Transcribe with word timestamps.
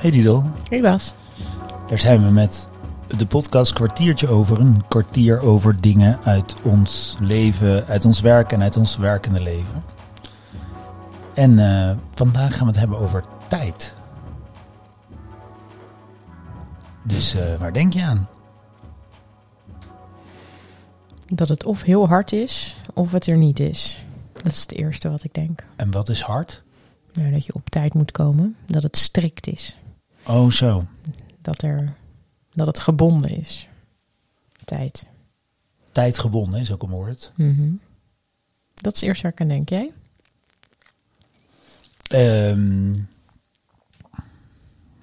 Hey 0.00 0.10
Didel, 0.10 0.42
Hey 0.68 0.80
Bas. 0.80 1.14
daar 1.88 1.98
zijn 1.98 2.24
we 2.24 2.30
met 2.30 2.68
de 3.16 3.26
podcast 3.26 3.72
Kwartiertje 3.72 4.28
over. 4.28 4.60
Een 4.60 4.86
kwartier 4.88 5.40
over 5.40 5.80
dingen 5.80 6.18
uit 6.24 6.56
ons 6.62 7.16
leven, 7.20 7.86
uit 7.86 8.04
ons 8.04 8.20
werk 8.20 8.52
en 8.52 8.62
uit 8.62 8.76
ons 8.76 8.96
werkende 8.96 9.40
leven. 9.42 9.82
En 11.34 11.58
eh, 11.58 11.96
vandaag 12.14 12.52
gaan 12.56 12.66
we 12.66 12.72
het 12.72 12.80
hebben 12.80 12.98
over 12.98 13.24
tijd. 13.48 13.94
Dus 17.02 17.34
eh, 17.34 17.56
waar 17.56 17.72
denk 17.72 17.92
je 17.92 18.02
aan? 18.02 18.28
Dat 21.26 21.48
het 21.48 21.64
of 21.64 21.82
heel 21.82 22.08
hard 22.08 22.32
is, 22.32 22.76
of 22.94 23.12
het 23.12 23.26
er 23.26 23.36
niet 23.36 23.60
is. 23.60 24.04
Dat 24.32 24.52
is 24.52 24.60
het 24.60 24.72
eerste 24.72 25.10
wat 25.10 25.24
ik 25.24 25.34
denk. 25.34 25.64
En 25.76 25.90
wat 25.90 26.08
is 26.08 26.20
hard? 26.20 26.62
Nou, 27.12 27.30
dat 27.30 27.46
je 27.46 27.54
op 27.54 27.70
tijd 27.70 27.94
moet 27.94 28.12
komen. 28.12 28.56
Dat 28.66 28.82
het 28.82 28.96
strikt 28.96 29.46
is. 29.46 29.76
Oh 30.26 30.50
zo. 30.50 30.86
Dat, 31.40 31.62
er, 31.62 31.96
dat 32.50 32.66
het 32.66 32.78
gebonden 32.78 33.30
is. 33.30 33.68
Tijd. 34.64 35.06
Tijdgebonden 35.92 36.60
is 36.60 36.72
ook 36.72 36.82
een 36.82 36.90
woord. 36.90 37.32
Mhm. 37.36 37.72
Dat 38.74 38.94
is 38.94 39.00
het 39.00 39.08
eerste 39.08 39.22
waar 39.22 39.32
ik 39.32 39.40
aan 39.40 39.48
denk. 39.48 39.68
Jij? 39.68 39.92
Ehm, 42.08 42.94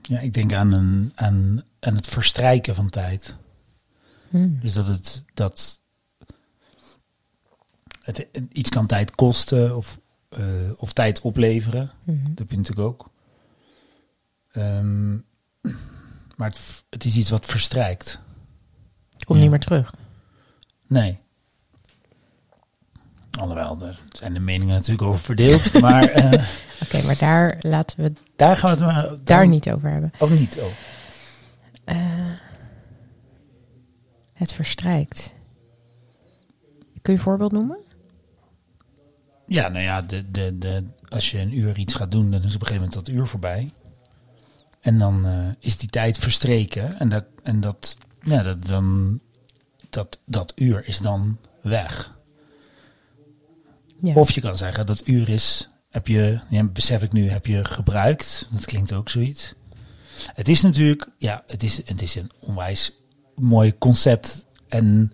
ja, 0.02 0.20
ik 0.20 0.34
denk 0.34 0.53
aan, 0.53 0.72
een, 0.72 1.11
aan, 1.16 1.63
aan 1.80 1.95
het 1.95 2.08
verstrijken 2.08 2.75
van 2.75 2.89
tijd. 2.89 3.36
Hmm. 4.30 4.59
Dus 4.59 4.73
dat 4.73 4.88
het 4.88 5.25
dat 5.34 5.81
het 8.02 8.27
iets 8.52 8.70
kan 8.70 8.88
tijd 8.88 9.16
kosten 9.16 9.75
of, 9.75 9.99
eh, 10.30 10.72
of 10.77 10.94
tijd 10.94 11.22
opleveren. 11.22 11.91
Mhm. 12.03 12.23
Dat 12.30 12.39
heb 12.39 12.52
je 12.52 12.58
natuurlijk 12.58 12.88
ook. 12.88 13.09
Ehm, 14.57 15.11
maar 16.36 16.50
het, 16.50 16.59
het 16.89 17.03
is 17.05 17.16
iets 17.16 17.30
wat 17.30 17.45
verstrijkt. 17.45 18.19
Het 19.13 19.23
komt 19.25 19.38
Ja. 19.38 19.44
niet 19.44 19.52
meer 19.53 19.63
terug. 19.63 19.94
Nee. 20.88 21.19
Alhoewel, 23.39 23.78
daar 23.78 24.00
zijn 24.11 24.33
de 24.33 24.39
meningen 24.39 24.73
natuurlijk 24.75 25.08
over 25.08 25.19
verdeeld. 25.19 25.73
maar 25.81 26.03
eh, 26.03 26.45
Oké, 26.83 27.02
maar 27.05 27.17
daar 27.17 27.58
laten 27.61 28.03
we 28.03 28.13
daar 28.35 28.58
gaan 28.58 28.75
we 28.78 28.83
het 28.83 28.94
maar 28.94 29.16
daar 29.23 29.47
niet 29.47 29.69
over 29.69 29.89
hebben. 29.91 30.11
Ook 30.19 30.30
niet. 30.30 30.58
Oh. 30.59 30.66
Eh, 31.83 32.31
het 34.33 34.52
verstrijkt. 34.53 35.33
Kun 37.02 37.13
je 37.13 37.19
een 37.19 37.25
voorbeeld 37.25 37.52
noemen? 37.52 37.78
Ja, 39.47 39.67
nou 39.69 39.83
ja, 39.83 40.02
de, 40.02 40.31
de, 40.31 40.58
de, 40.58 40.83
als 41.09 41.31
je 41.31 41.39
een 41.39 41.58
uur 41.58 41.78
iets 41.78 41.94
gaat 41.94 42.11
doen, 42.11 42.31
dan 42.31 42.44
is 42.44 42.55
op 42.55 42.61
een 42.61 42.67
gegeven 42.67 42.88
moment 42.89 42.94
dat 43.05 43.16
uur 43.16 43.25
voorbij. 43.28 43.72
En 44.88 44.97
dan 44.97 45.25
eh, 45.25 45.47
is 45.59 45.77
die 45.77 45.89
tijd 45.89 46.17
verstreken. 46.17 46.99
En 46.99 47.09
dat, 47.09 47.23
en 47.43 47.59
dat, 47.59 47.97
ja, 48.21 48.43
dat, 48.43 48.66
dan, 48.66 49.19
dat, 49.89 50.19
dat 50.25 50.52
uur 50.55 50.88
is 50.88 50.99
dan 50.99 51.38
weg. 51.61 52.17
Ja. 54.02 54.13
Of 54.13 54.31
je 54.31 54.41
kan 54.41 54.57
zeggen, 54.57 54.85
dat 54.85 55.07
uur 55.07 55.29
is, 55.29 55.69
heb 55.89 56.07
je, 56.07 56.39
ja, 56.49 56.63
besef 56.63 57.03
ik 57.03 57.11
nu, 57.11 57.29
heb 57.29 57.45
je 57.45 57.66
gebruikt. 57.66 58.47
Dat 58.52 58.66
klinkt 58.66 58.94
ook 58.94 59.09
zoiets. 59.09 59.53
Het 60.33 60.47
is 60.47 60.61
natuurlijk, 60.61 61.09
ja, 61.17 61.44
het 61.47 61.63
is, 61.63 61.77
het 61.85 62.01
is 62.01 62.16
een 62.16 62.31
onwijs 62.39 62.91
mooi 63.35 63.77
concept. 63.77 64.45
En 64.67 65.13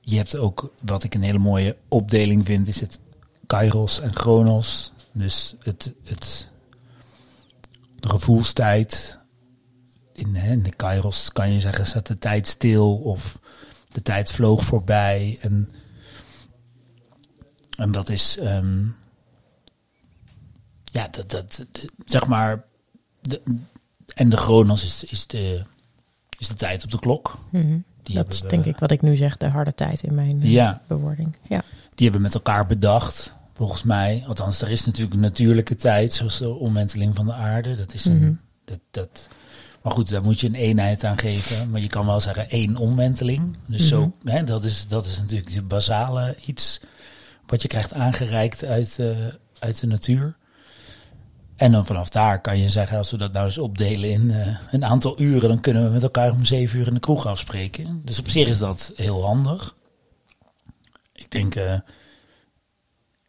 je 0.00 0.16
hebt 0.16 0.36
ook, 0.36 0.72
wat 0.80 1.04
ik 1.04 1.14
een 1.14 1.22
hele 1.22 1.38
mooie 1.38 1.76
opdeling 1.88 2.46
vind, 2.46 2.68
is 2.68 2.80
het 2.80 2.98
Kairos 3.46 4.00
en 4.00 4.16
Chronos. 4.16 4.92
Dus 5.12 5.54
het, 5.62 5.94
het 6.04 6.50
de 8.06 8.12
gevoelstijd. 8.12 9.18
In, 10.12 10.34
hè, 10.34 10.52
in 10.52 10.62
de 10.62 10.74
Kairos 10.76 11.32
kan 11.32 11.52
je 11.52 11.60
zeggen, 11.60 11.86
staat 11.86 12.06
de 12.06 12.18
tijd 12.18 12.46
stil 12.46 12.96
of 12.96 13.38
de 13.92 14.02
tijd 14.02 14.32
vloog 14.32 14.64
voorbij. 14.64 15.38
En, 15.40 15.70
en 17.76 17.92
dat 17.92 18.08
is, 18.08 18.38
ehm, 18.38 18.84
ja, 20.84 21.08
dat, 21.10 21.30
dat, 21.30 21.64
de- 21.72 21.88
zeg 22.04 22.26
maar, 22.26 22.64
de, 23.20 23.42
en 24.14 24.28
de 24.28 24.36
Chronos 24.36 24.84
is, 24.84 25.04
is, 25.04 25.26
de, 25.26 25.62
is 26.38 26.48
de 26.48 26.54
tijd 26.54 26.84
op 26.84 26.90
de 26.90 26.98
klok. 26.98 27.38
Mhm. 27.50 27.78
Die 28.02 28.14
dat 28.16 28.32
is 28.32 28.40
we- 28.40 28.48
denk 28.48 28.64
ik 28.64 28.78
wat 28.78 28.90
ik 28.90 29.02
nu 29.02 29.16
zeg, 29.16 29.36
de 29.36 29.48
harde 29.48 29.74
tijd 29.74 30.02
in 30.02 30.14
mijn 30.14 30.42
eh, 30.42 30.50
Ja. 30.50 30.82
bewoording. 30.86 31.36
Ja. 31.48 31.62
Die 31.94 32.10
hebben 32.10 32.20
we 32.20 32.26
met 32.26 32.34
elkaar 32.34 32.66
bedacht, 32.66 33.32
volgens 33.56 33.82
mij. 33.82 34.24
Althans, 34.26 34.62
er 34.62 34.70
is 34.70 34.84
natuurlijk 34.86 35.14
een 35.14 35.20
natuurlijke 35.20 35.74
tijd, 35.74 36.12
zoals 36.14 36.38
de 36.38 36.54
omwenteling 36.54 37.14
van 37.16 37.26
de 37.26 37.32
aarde. 37.32 37.74
Dat 37.74 37.94
is 37.94 38.04
een, 38.04 38.18
Mhm. 38.18 38.32
dat, 38.64 38.78
dat, 38.90 39.28
maar 39.82 39.92
goed, 39.92 40.08
daar 40.08 40.22
moet 40.22 40.40
je 40.40 40.46
een 40.46 40.54
eenheid 40.54 41.04
aan 41.04 41.18
geven. 41.18 41.70
Maar 41.70 41.80
je 41.80 41.88
kan 41.88 42.06
wel 42.06 42.20
zeggen 42.20 42.50
één 42.50 42.76
omwenteling. 42.76 43.56
Dus 43.66 43.88
zo, 43.88 44.12
hè, 44.24 44.44
dat, 44.44 44.64
is, 44.64 44.88
dat 44.88 45.06
is 45.06 45.18
natuurlijk 45.18 45.54
het 45.54 45.68
basale 45.68 46.36
iets 46.46 46.80
wat 47.46 47.62
je 47.62 47.68
krijgt 47.68 47.92
aangereikt 47.92 48.64
uit, 48.64 48.98
eh, 48.98 49.16
uit 49.58 49.80
de 49.80 49.86
natuur. 49.86 50.36
En 51.56 51.72
dan 51.72 51.86
vanaf 51.86 52.08
daar 52.08 52.40
kan 52.40 52.58
je 52.58 52.68
zeggen, 52.70 52.98
als 52.98 53.10
we 53.10 53.16
dat 53.16 53.32
nou 53.32 53.44
eens 53.44 53.58
opdelen 53.58 54.10
in 54.10 54.30
eh, 54.30 54.56
een 54.70 54.84
aantal 54.84 55.20
uren, 55.20 55.48
dan 55.48 55.60
kunnen 55.60 55.84
we 55.84 55.90
met 55.90 56.02
elkaar 56.02 56.30
om 56.30 56.44
zeven 56.44 56.78
uur 56.78 56.86
in 56.86 56.94
de 56.94 57.00
kroeg 57.00 57.26
afspreken. 57.26 58.02
Dus 58.04 58.18
op 58.18 58.28
zich 58.28 58.48
is 58.48 58.58
dat 58.58 58.92
heel 58.96 59.24
handig. 59.24 59.74
Ik 61.12 61.30
denk, 61.30 61.54
eh, 61.54 61.78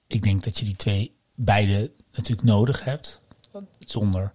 ik 0.07 0.23
denk 0.23 0.43
dat 0.43 0.59
je 0.59 0.65
die 0.65 0.75
twee 0.75 1.15
beide 1.35 1.91
natuurlijk 2.11 2.47
nodig 2.47 2.83
hebt. 2.83 3.21
Zonder, 3.79 4.31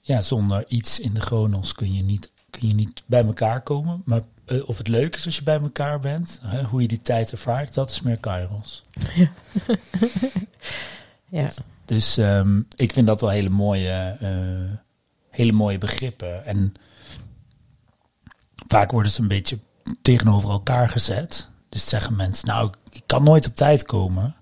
ja, 0.00 0.20
zonder 0.20 0.64
iets 0.68 1.00
in 1.00 1.14
de 1.14 1.20
chronos 1.20 1.72
kun 1.72 1.94
je 1.94 2.02
niet, 2.02 2.30
kun 2.50 2.68
je 2.68 2.74
niet 2.74 3.02
bij 3.06 3.24
elkaar 3.24 3.62
komen. 3.62 4.02
Maar 4.04 4.22
eh, 4.44 4.68
of 4.68 4.78
het 4.78 4.88
leuk 4.88 5.16
is 5.16 5.24
als 5.24 5.36
je 5.36 5.42
bij 5.42 5.60
elkaar 5.60 6.00
bent, 6.00 6.40
hè, 6.42 6.64
hoe 6.64 6.82
je 6.82 6.88
die 6.88 7.02
tijd 7.02 7.32
ervaart, 7.32 7.74
dat 7.74 7.90
is 7.90 8.00
meer 8.00 8.18
kairos. 8.18 8.82
ja. 11.30 11.50
Dus 11.84 12.16
ehm, 12.16 12.60
ik 12.76 12.92
vind 12.92 13.06
dat 13.06 13.20
wel 13.20 13.30
hele 13.30 13.48
mooie, 13.48 14.16
eh, 14.20 14.78
hele 15.30 15.52
mooie 15.52 15.78
begrippen. 15.78 16.44
En 16.44 16.74
vaak 18.68 18.90
worden 18.90 19.12
ze 19.12 19.20
een 19.20 19.28
beetje 19.28 19.58
tegenover 20.02 20.50
elkaar 20.50 20.88
gezet. 20.88 21.48
Dus 21.68 21.88
zeggen 21.88 22.16
mensen, 22.16 22.48
nou, 22.48 22.68
ik, 22.68 22.76
ik 22.94 23.02
kan 23.06 23.22
nooit 23.22 23.46
op 23.46 23.54
tijd 23.54 23.82
komen. 23.82 24.34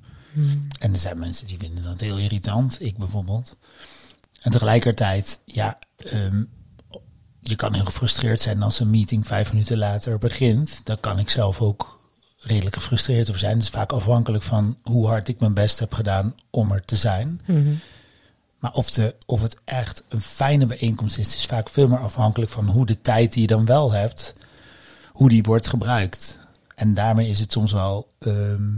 En 0.79 0.93
er 0.93 0.99
zijn 0.99 1.19
mensen 1.19 1.47
die 1.47 1.59
vinden 1.59 1.85
dat 1.85 2.01
heel 2.01 2.19
irritant. 2.19 2.77
Ik 2.81 2.97
bijvoorbeeld. 2.97 3.57
En 4.43 4.51
tegelijkertijd, 4.51 5.41
ja, 5.45 5.79
ehm, 5.97 6.43
je 7.41 7.57
kan 7.57 7.75
heel 7.75 7.85
gefrustreerd 7.85 8.41
zijn 8.41 8.63
als 8.63 8.81
een 8.81 8.91
meeting 8.91 9.27
vijf 9.27 9.53
minuten 9.53 9.79
later 9.79 10.19
begint. 10.19 10.81
Daar 10.85 10.97
kan 10.97 11.19
ik 11.19 11.31
zelf 11.31 11.61
ook 11.61 12.01
redelijk 12.39 12.77
gefrustreerd 12.77 13.29
over 13.29 13.41
zijn. 13.41 13.55
Het 13.55 13.63
is 13.63 13.69
vaak 13.69 13.93
afhankelijk 13.93 14.43
van 14.43 14.79
hoe 14.83 15.07
hard 15.07 15.29
ik 15.29 15.41
mijn 15.41 15.55
best 15.55 15.79
heb 15.79 15.95
gedaan 15.95 16.35
om 16.51 16.73
er 16.73 16.85
te 16.85 16.97
zijn. 16.97 17.41
Mhm. 17.47 17.75
Maar 18.59 18.73
of, 18.73 18.91
de, 18.91 19.15
of 19.27 19.43
het 19.43 19.61
echt 19.65 20.03
een 20.09 20.21
fijne 20.21 20.67
bijeenkomst 20.67 21.19
is, 21.19 21.35
is 21.35 21.47
vaak 21.47 21.69
veel 21.69 21.89
meer 21.89 21.99
afhankelijk 21.99 22.51
van 22.51 22.67
hoe 22.67 22.87
de 22.87 23.01
tijd 23.01 23.33
die 23.33 23.43
je 23.43 23.47
dan 23.47 23.65
wel 23.65 23.93
hebt, 23.93 24.35
hoe 25.13 25.29
die 25.29 25.43
wordt 25.43 25.69
gebruikt. 25.69 26.39
En 26.75 26.95
daarmee 26.95 27.29
is 27.29 27.41
het 27.41 27.53
soms 27.53 27.73
wel, 27.73 28.13
ehm, 28.19 28.71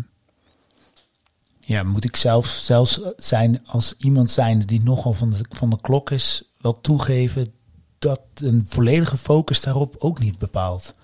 ja, 1.60 1.82
moet 1.82 2.04
ik 2.04 2.16
zelf 2.16 2.46
zelfs 2.46 3.00
zijn 3.16 3.66
als 3.66 3.94
iemand 3.98 4.30
zijn 4.30 4.60
die 4.60 4.82
nogal 4.82 5.12
van 5.12 5.30
de, 5.30 5.44
van 5.48 5.70
de 5.70 5.80
klok 5.80 6.10
is, 6.10 6.42
wel 6.60 6.72
toegeven 6.72 7.52
dat 7.98 8.20
een 8.34 8.66
volledige 8.66 9.16
focus 9.16 9.60
daarop 9.60 9.96
ook 9.98 10.18
niet 10.18 10.38
bepaald 10.38 10.94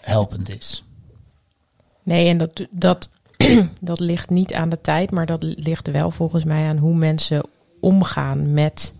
helpend 0.00 0.48
is. 0.48 0.84
Nee, 2.02 2.28
en 2.28 2.38
dat, 2.38 2.66
dat, 2.70 3.10
dat 3.80 4.00
ligt 4.00 4.30
niet 4.30 4.54
aan 4.54 4.68
de 4.68 4.80
tijd, 4.80 5.10
maar 5.10 5.26
dat 5.26 5.42
ligt 5.42 5.90
wel 5.90 6.10
volgens 6.10 6.44
mij 6.44 6.68
aan 6.68 6.76
hoe 6.76 6.94
mensen 6.94 7.46
omgaan 7.80 8.52
met 8.52 8.94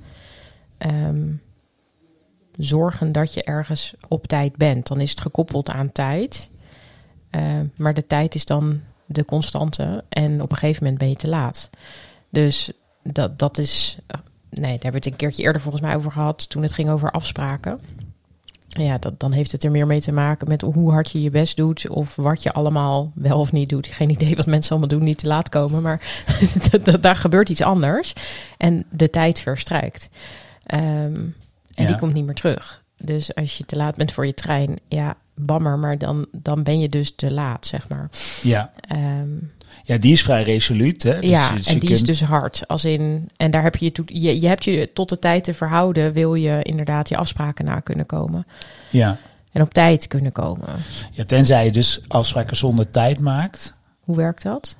ehm, 0.79 1.33
zorgen 2.53 3.13
dat 3.13 3.35
je 3.35 3.43
ergens 3.43 3.95
op 4.09 4.27
tijd 4.27 4.57
bent. 4.57 4.87
Dan 4.87 5.01
is 5.01 5.11
het 5.11 5.21
gekoppeld 5.21 5.71
aan 5.71 5.93
tijd, 5.93 6.51
Eh, 7.31 7.43
maar 7.77 7.95
de 7.95 8.07
tijd 8.07 8.35
is 8.35 8.45
dan 8.45 8.81
de 9.07 9.25
constante 9.25 10.05
en 10.09 10.43
op 10.43 10.51
een 10.51 10.57
gegeven 10.57 10.83
moment 10.83 11.01
ben 11.01 11.09
je 11.09 11.17
te 11.17 11.29
laat. 11.29 11.71
Dus 12.31 12.71
dat, 13.03 13.39
dat 13.39 13.59
is, 13.59 13.99
nee, 14.51 14.61
daar 14.61 14.71
hebben 14.71 14.91
we 14.91 14.97
het 14.97 15.07
een 15.07 15.17
keertje 15.17 15.43
eerder 15.43 15.61
volgens 15.61 15.83
mij 15.83 15.97
over 15.97 16.13
gehad 16.13 16.49
toen 16.51 16.63
het 16.63 16.73
ging 16.73 16.91
over 16.91 17.11
afspraken. 17.11 17.81
Ja, 18.69 18.99
dat, 18.99 19.21
dan 19.21 19.33
heeft 19.33 19.53
het 19.53 19.65
er 19.65 19.71
meer 19.71 19.87
mee 19.87 20.01
te 20.01 20.13
maken 20.13 20.49
met 20.49 20.61
hoe 20.61 20.91
hard 20.93 21.11
je 21.11 21.23
je 21.23 21.31
best 21.31 21.57
doet. 21.57 21.89
Of 21.89 22.17
wat 22.17 22.43
je 22.43 22.53
allemaal 22.53 23.13
wel 23.15 23.39
of 23.39 23.53
niet 23.53 23.69
doet. 23.69 23.87
Geen 23.87 24.11
idee 24.11 24.37
wat 24.37 24.47
mensen 24.47 24.71
allemaal 24.71 24.89
doen, 24.89 25.03
niet 25.03 25.19
te 25.19 25.27
laat 25.27 25.49
komen. 25.49 25.83
Maar 25.83 26.25
daar 27.01 27.17
gebeurt 27.17 27.49
iets 27.49 27.63
anders. 27.63 28.13
En 28.59 28.85
de 28.91 29.11
tijd 29.11 29.41
verstrijkt. 29.41 30.09
Ehm, 30.67 30.83
en 30.85 31.35
Ja. 31.75 31.87
die 31.87 31.99
komt 31.99 32.13
niet 32.15 32.25
meer 32.25 32.35
terug. 32.35 32.83
Dus 32.97 33.35
als 33.35 33.59
je 33.59 33.65
te 33.65 33.77
laat 33.77 33.97
bent 33.97 34.13
voor 34.13 34.27
je 34.27 34.35
trein, 34.35 34.79
ja, 34.89 35.17
bammer. 35.41 35.79
Maar 35.79 35.99
dan, 35.99 36.27
dan 36.33 36.63
ben 36.63 36.81
je 36.81 36.89
dus 36.89 37.13
te 37.15 37.33
laat, 37.33 37.67
zeg 37.67 37.89
maar. 37.89 38.11
Ja, 38.43 38.71
Ehm, 38.81 39.29
Ja, 39.85 39.99
die 39.99 40.13
is 40.13 40.23
vrij 40.23 40.43
resoluut. 40.43 41.03
Hè? 41.03 41.21
Dus 41.21 41.31
ja, 41.31 41.49
je- 41.51 41.57
dus 41.57 41.67
en 41.67 41.75
je 41.75 41.81
die 41.81 41.91
is 41.91 42.03
dus 42.03 42.23
hard. 42.23 42.63
Als 42.69 42.85
in, 42.85 43.29
en 43.37 43.51
daar 43.51 43.63
heb 43.63 43.77
je, 43.77 43.85
je, 43.85 43.93
toe- 43.93 44.05
je, 44.21 44.41
je 44.41 44.47
hebt 44.49 44.65
je 44.65 44.91
tot 44.95 45.09
de 45.09 45.19
tijd 45.19 45.45
te 45.45 45.55
verhouden, 45.55 46.13
wil 46.13 46.35
je 46.35 46.63
inderdaad 46.63 47.09
je 47.09 47.17
afspraken 47.17 47.65
na 47.65 47.81
kunnen 47.81 48.07
komen. 48.07 48.47
Ja. 48.91 49.19
En 49.53 49.63
op 49.63 49.75
tijd 49.75 50.07
kunnen 50.07 50.33
komen. 50.33 50.69
ja, 51.13 51.25
tenzij 51.25 51.65
je 51.65 51.71
dus 51.71 52.01
afspraken 52.09 52.57
zonder 52.57 52.91
tijd 52.91 53.21
maakt. 53.21 53.75
Hoe 54.01 54.17
werkt 54.17 54.43
dat? 54.43 54.77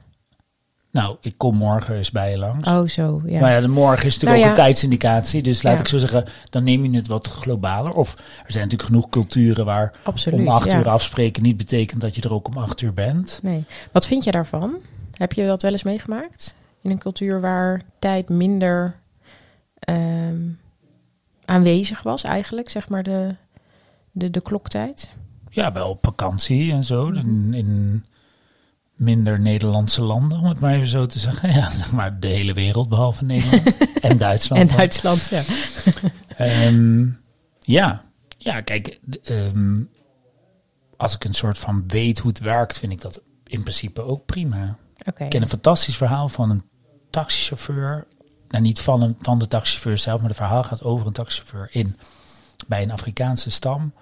Nou, 0.91 1.17
ik 1.21 1.35
kom 1.37 1.57
morgen 1.57 1.97
eens 1.97 2.11
bij 2.11 2.31
je 2.31 2.39
langs. 2.39 2.69
Oh, 2.69 2.89
zo. 2.89 3.23
Ja. 3.25 3.41
Maar 3.41 3.53
ja, 3.53 3.61
de 3.61 3.69
morgen 3.69 4.07
is 4.07 4.13
natuurlijk 4.15 4.23
Nou 4.23 4.37
ook 4.39 4.45
ja. 4.45 4.49
een 4.49 4.55
tijdsindicatie. 4.55 5.43
Dus 5.43 5.63
laat 5.63 5.75
Ja. 5.75 5.81
ik 5.81 5.89
zo 5.89 5.99
zeggen, 5.99 6.25
dan 6.51 6.65
neem 6.65 6.85
je 6.85 6.97
het 6.97 7.07
wat 7.07 7.27
globaler. 7.27 7.93
Of 7.93 8.13
er 8.15 8.53
zijn 8.53 8.65
natuurlijk 8.65 8.91
genoeg 8.91 9.09
culturen 9.09 9.65
waar 9.65 9.93
Absoluut. 10.03 10.41
om 10.41 10.49
acht 10.49 10.73
uur 10.73 10.89
afspreken 10.89 11.43
niet 11.43 11.57
betekent 11.57 12.01
dat 12.01 12.15
je 12.17 12.23
er 12.23 12.33
ook 12.33 12.49
om 12.49 12.57
acht 12.59 12.81
uur 12.81 12.95
bent. 12.95 13.41
Nee. 13.43 13.65
Wat 13.93 14.07
vind 14.07 14.25
je 14.25 14.31
daarvan? 14.31 14.77
Heb 15.13 15.33
je 15.33 15.47
dat 15.47 15.63
wel 15.63 15.73
eens 15.73 15.83
meegemaakt? 15.83 16.57
In 16.83 16.91
een 16.91 16.99
cultuur 16.99 17.41
waar 17.41 17.83
tijd 17.99 18.29
minder 18.29 18.97
ehm, 19.79 20.41
aanwezig 21.45 22.03
was, 22.03 22.23
eigenlijk, 22.23 22.71
zeg 22.71 22.89
maar 22.89 23.03
de, 23.03 23.35
de, 24.13 24.31
de 24.31 24.41
kloktijd? 24.41 25.11
Ja, 25.51 25.73
wel 25.73 25.91
op 25.91 26.05
vakantie 26.05 26.73
en 26.73 26.85
zo. 26.85 27.07
Mhm. 27.09 27.19
In, 27.19 27.55
in 27.55 28.05
minder 28.99 29.41
Nederlandse 29.41 30.03
landen, 30.03 30.39
om 30.39 30.45
het 30.45 30.61
maar 30.61 30.75
even 30.75 30.87
zo 30.87 31.07
te 31.07 31.19
zeggen. 31.19 31.53
Ja, 31.59 31.71
zeg 31.71 31.93
maar 31.93 32.21
de 32.21 32.27
hele 32.27 32.53
wereld, 32.53 32.89
behalve 32.89 33.25
Nederland 33.25 33.77
en 34.01 34.19
Duitsland. 34.19 34.71
En 34.71 34.77
Duitsland, 34.77 35.29
ja. 35.29 35.43
Ehm, 36.37 37.07
ja. 37.59 38.03
ja, 38.39 38.61
kijk, 38.61 38.99
ehm, 39.23 39.83
als 40.97 41.15
ik 41.15 41.25
een 41.25 41.35
soort 41.35 41.59
van 41.59 41.85
weet 41.87 42.19
hoe 42.19 42.31
het 42.31 42.41
werkt, 42.41 42.79
vind 42.79 42.93
ik 42.93 43.01
dat 43.01 43.23
in 43.45 43.63
principe 43.63 44.03
ook 44.03 44.27
prima. 44.27 44.77
Ik 45.05 45.29
ken 45.29 45.43
een 45.43 45.49
fantastisch 45.49 45.97
verhaal 45.97 46.29
van 46.29 46.51
een 46.51 46.63
taxichauffeur. 47.11 48.07
Nou, 48.49 48.63
niet 48.63 48.81
van, 48.81 49.03
een, 49.03 49.17
van 49.19 49.39
de 49.39 49.49
taxichauffeur 49.49 49.99
zelf, 49.99 50.21
maar 50.21 50.29
het 50.29 50.39
verhaal 50.39 50.65
gaat 50.65 50.83
over 50.83 51.07
een 51.07 51.13
taxichauffeur 51.13 51.69
in, 51.71 51.97
bij 52.67 52.83
een 52.83 52.91
Afrikaanse 52.91 53.51
stam. 53.51 53.93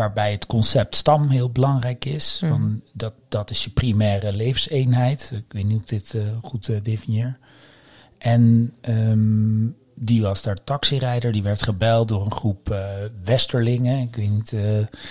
Waarbij 0.00 0.32
het 0.32 0.46
concept 0.46 0.96
stam 0.96 1.28
heel 1.28 1.50
belangrijk 1.50 2.04
is. 2.04 2.38
Mhm. 2.42 2.50
Van 2.52 2.80
dat, 2.92 3.12
dat 3.28 3.50
is 3.50 3.64
je 3.64 3.70
primaire 3.70 4.32
levenseenheid. 4.32 5.30
Ik 5.34 5.44
weet 5.52 5.64
niet 5.64 5.72
hoe 5.72 5.80
ik 5.82 5.88
dit 5.88 6.14
eh, 6.14 6.22
goed 6.42 6.68
eh, 6.68 6.76
definieer. 6.82 7.38
En 8.18 8.72
ehm, 8.80 9.66
die 9.94 10.22
was 10.22 10.42
daar 10.42 10.64
taxirijder. 10.64 11.32
Die 11.32 11.42
werd 11.42 11.62
gebeld 11.62 12.08
door 12.08 12.24
een 12.24 12.32
groep 12.32 12.70
eh, 12.70 12.78
Westerlingen. 13.24 13.98
Ik 14.02 14.16
weet 14.16 14.30
niet. 14.30 14.52
eh, 14.52 14.60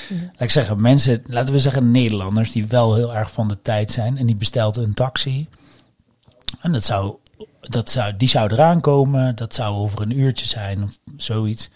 Laat 0.09 0.39
ik 0.41 0.49
zeggen, 0.49 0.81
mensen, 0.81 1.21
laten 1.25 1.53
we 1.53 1.59
zeggen 1.59 1.91
Nederlanders, 1.91 2.51
die 2.51 2.67
wel 2.67 2.95
heel 2.95 3.15
erg 3.15 3.31
van 3.31 3.47
de 3.47 3.61
tijd 3.61 3.91
zijn. 3.91 4.17
En 4.17 4.25
die 4.25 4.35
bestelden 4.35 4.83
een 4.83 4.93
taxi. 4.93 5.47
En 6.61 6.71
dat 6.71 6.83
zou, 6.83 7.15
dat 7.61 7.89
zou, 7.89 8.15
die 8.17 8.27
zou 8.29 8.53
eraan 8.53 8.81
komen. 8.81 9.35
Dat 9.35 9.53
zou 9.55 9.75
over 9.75 10.01
een 10.01 10.19
uurtje 10.19 10.45
zijn 10.47 10.83
of 10.83 10.99
zoiets. 11.17 11.69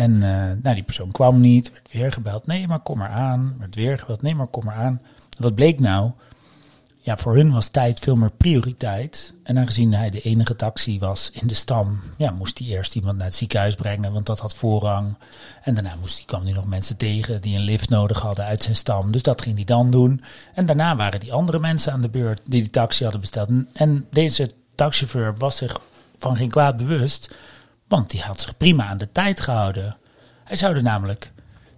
En 0.00 0.22
eh, 0.22 0.62
nou, 0.62 0.74
die 0.74 0.82
persoon 0.84 1.10
kwam 1.10 1.40
niet. 1.40 1.72
Werd 1.72 1.92
weer 1.92 2.12
gebeld. 2.12 2.46
Nee, 2.46 2.66
maar 2.66 2.80
kom 2.80 2.98
maar 2.98 3.08
aan. 3.10 3.54
Werd 3.58 3.74
weer 3.74 3.98
gebeld. 3.98 4.22
Nee, 4.22 4.34
maar 4.34 4.46
kom 4.46 4.64
maar 4.64 4.74
aan. 4.74 5.00
Wat 5.38 5.54
bleek 5.54 5.80
nou? 5.80 6.10
Ja, 7.02 7.16
voor 7.16 7.34
hun 7.34 7.52
was 7.52 7.68
tijd 7.68 7.98
veel 7.98 8.16
meer 8.16 8.30
prioriteit. 8.30 9.34
En 9.42 9.58
aangezien 9.58 9.94
hij 9.94 10.10
de 10.10 10.20
enige 10.20 10.56
taxi 10.56 10.98
was 10.98 11.30
in 11.32 11.46
de 11.46 11.54
stam, 11.54 11.98
ja, 12.16 12.30
moest 12.30 12.58
hij 12.58 12.68
eerst 12.68 12.94
iemand 12.94 13.16
naar 13.16 13.26
het 13.26 13.34
ziekenhuis 13.34 13.74
brengen, 13.74 14.12
want 14.12 14.26
dat 14.26 14.38
had 14.38 14.54
voorrang. 14.54 15.16
En 15.62 15.74
daarna 15.74 15.94
moest 16.00 16.16
hij, 16.16 16.24
kwam 16.26 16.42
hij 16.44 16.52
nog 16.52 16.66
mensen 16.66 16.96
tegen 16.96 17.40
die 17.42 17.56
een 17.56 17.62
lift 17.64 17.88
nodig 17.90 18.20
hadden 18.20 18.44
uit 18.44 18.62
zijn 18.62 18.76
stam. 18.76 19.10
Dus 19.12 19.22
dat 19.22 19.42
ging 19.42 19.54
hij 19.56 19.64
dan 19.64 19.90
doen. 19.90 20.22
En 20.54 20.66
daarna 20.66 20.96
waren 20.96 21.20
die 21.20 21.32
andere 21.32 21.58
mensen 21.58 21.92
aan 21.92 22.00
de 22.02 22.08
beurt 22.10 22.40
die 22.44 22.60
die 22.60 22.70
taxi 22.70 23.02
hadden 23.02 23.20
besteld. 23.20 23.48
En- 23.48 23.68
En 23.72 24.06
deze 24.10 24.50
taxichauffeur 24.74 25.34
was 25.38 25.56
zich 25.56 25.80
van 26.18 26.36
geen 26.36 26.50
kwaad 26.50 26.76
bewust, 26.76 27.34
want 27.90 28.10
die 28.10 28.20
had 28.20 28.40
zich 28.40 28.56
prima 28.56 28.86
aan 28.86 28.98
de 28.98 29.12
tijd 29.12 29.40
gehouden. 29.40 29.96
Hij 30.44 30.56
zou 30.56 30.76
er 30.76 30.82
namelijk 30.82 31.32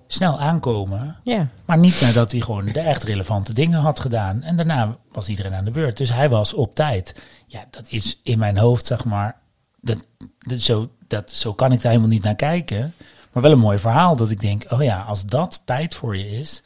snel 0.06 0.40
aankomen. 0.40 1.16
Ja. 1.24 1.48
Maar 1.64 1.78
niet 1.78 2.00
nadat 2.00 2.32
hij 2.32 2.40
gewoon 2.40 2.64
de 2.64 2.80
echt 2.80 3.02
relevante 3.02 3.52
dingen 3.52 3.80
had 3.80 4.00
gedaan. 4.00 4.42
En 4.42 4.56
daarna 4.56 4.96
was 5.12 5.28
iedereen 5.28 5.54
aan 5.54 5.64
de 5.64 5.70
beurt. 5.70 5.96
Dus 5.96 6.12
hij 6.12 6.28
was 6.28 6.54
op 6.54 6.74
tijd. 6.74 7.14
Ja, 7.46 7.64
dat 7.70 7.88
is 7.88 8.18
in 8.22 8.38
mijn 8.38 8.58
hoofd, 8.58 8.86
zeg 8.86 9.04
maar. 9.04 9.36
Dat, 9.80 10.06
dat, 10.38 10.60
zo, 10.60 10.90
dat, 11.06 11.30
zo 11.30 11.54
kan 11.54 11.72
ik 11.72 11.80
daar 11.80 11.90
helemaal 11.90 12.12
niet 12.12 12.22
naar 12.22 12.34
kijken. 12.34 12.94
Maar 13.32 13.42
wel 13.42 13.52
een 13.52 13.58
mooi 13.58 13.78
verhaal 13.78 14.16
dat 14.16 14.30
ik 14.30 14.40
denk: 14.40 14.64
oh 14.68 14.82
ja, 14.82 15.02
als 15.02 15.26
dat 15.26 15.62
tijd 15.64 15.94
voor 15.94 16.16
je 16.16 16.30
is. 16.30 16.62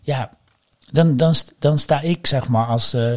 Ja, 0.00 0.30
dan, 0.90 1.16
dan, 1.16 1.34
dan 1.58 1.78
sta 1.78 2.00
ik, 2.00 2.26
zeg 2.26 2.48
maar, 2.48 2.66
als 2.66 2.94
eh, 2.94 3.12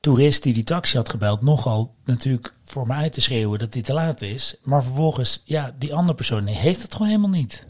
toerist 0.00 0.42
die 0.42 0.52
die 0.52 0.64
taxi 0.64 0.96
had 0.96 1.08
gebeld, 1.08 1.42
nogal 1.42 1.94
natuurlijk 2.04 2.54
voor 2.70 2.86
me 2.86 2.94
uit 2.94 3.12
te 3.12 3.20
schreeuwen 3.20 3.58
dat 3.58 3.74
hij 3.74 3.82
te 3.82 3.92
laat 3.92 4.22
is. 4.22 4.56
Maar 4.62 4.82
vervolgens, 4.82 5.42
ja, 5.44 5.74
die 5.78 5.94
andere 5.94 6.14
persoon 6.14 6.46
heeft 6.46 6.82
het 6.82 6.92
gewoon 6.92 7.08
helemaal 7.08 7.30
niet. 7.30 7.66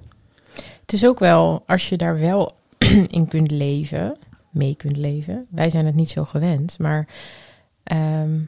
Het 0.81 0.93
is 0.93 1.06
ook 1.06 1.19
wel, 1.19 1.62
als 1.67 1.88
je 1.88 1.97
daar 1.97 2.19
wel 2.19 2.56
in 3.08 3.29
kunt 3.29 3.50
leven, 3.50 4.17
mee 4.50 4.75
kunt 4.75 4.97
leven. 4.97 5.47
Wij 5.50 5.70
zijn 5.70 5.87
het 5.87 5.94
niet 5.94 6.11
zo 6.11 6.25
gewend, 6.25 6.79
maar 6.79 7.08
ehm, 7.82 8.41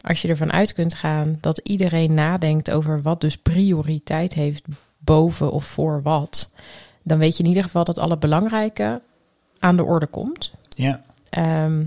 als 0.00 0.22
je 0.22 0.28
ervan 0.28 0.52
uit 0.52 0.72
kunt 0.72 0.94
gaan 0.94 1.38
dat 1.40 1.58
iedereen 1.58 2.14
nadenkt 2.14 2.70
over 2.70 3.02
wat 3.02 3.20
dus 3.20 3.38
prioriteit 3.38 4.34
heeft 4.34 4.64
boven 4.98 5.52
of 5.52 5.64
voor 5.64 6.02
wat, 6.02 6.50
dan 7.02 7.18
weet 7.18 7.36
je 7.36 7.42
in 7.42 7.48
ieder 7.48 7.62
geval 7.62 7.84
dat 7.84 7.98
alle 7.98 8.18
belangrijke 8.18 9.02
aan 9.58 9.76
de 9.76 9.84
orde 9.84 10.06
komt. 10.06 10.52
Ja. 10.68 11.02
Ehm, 11.28 11.84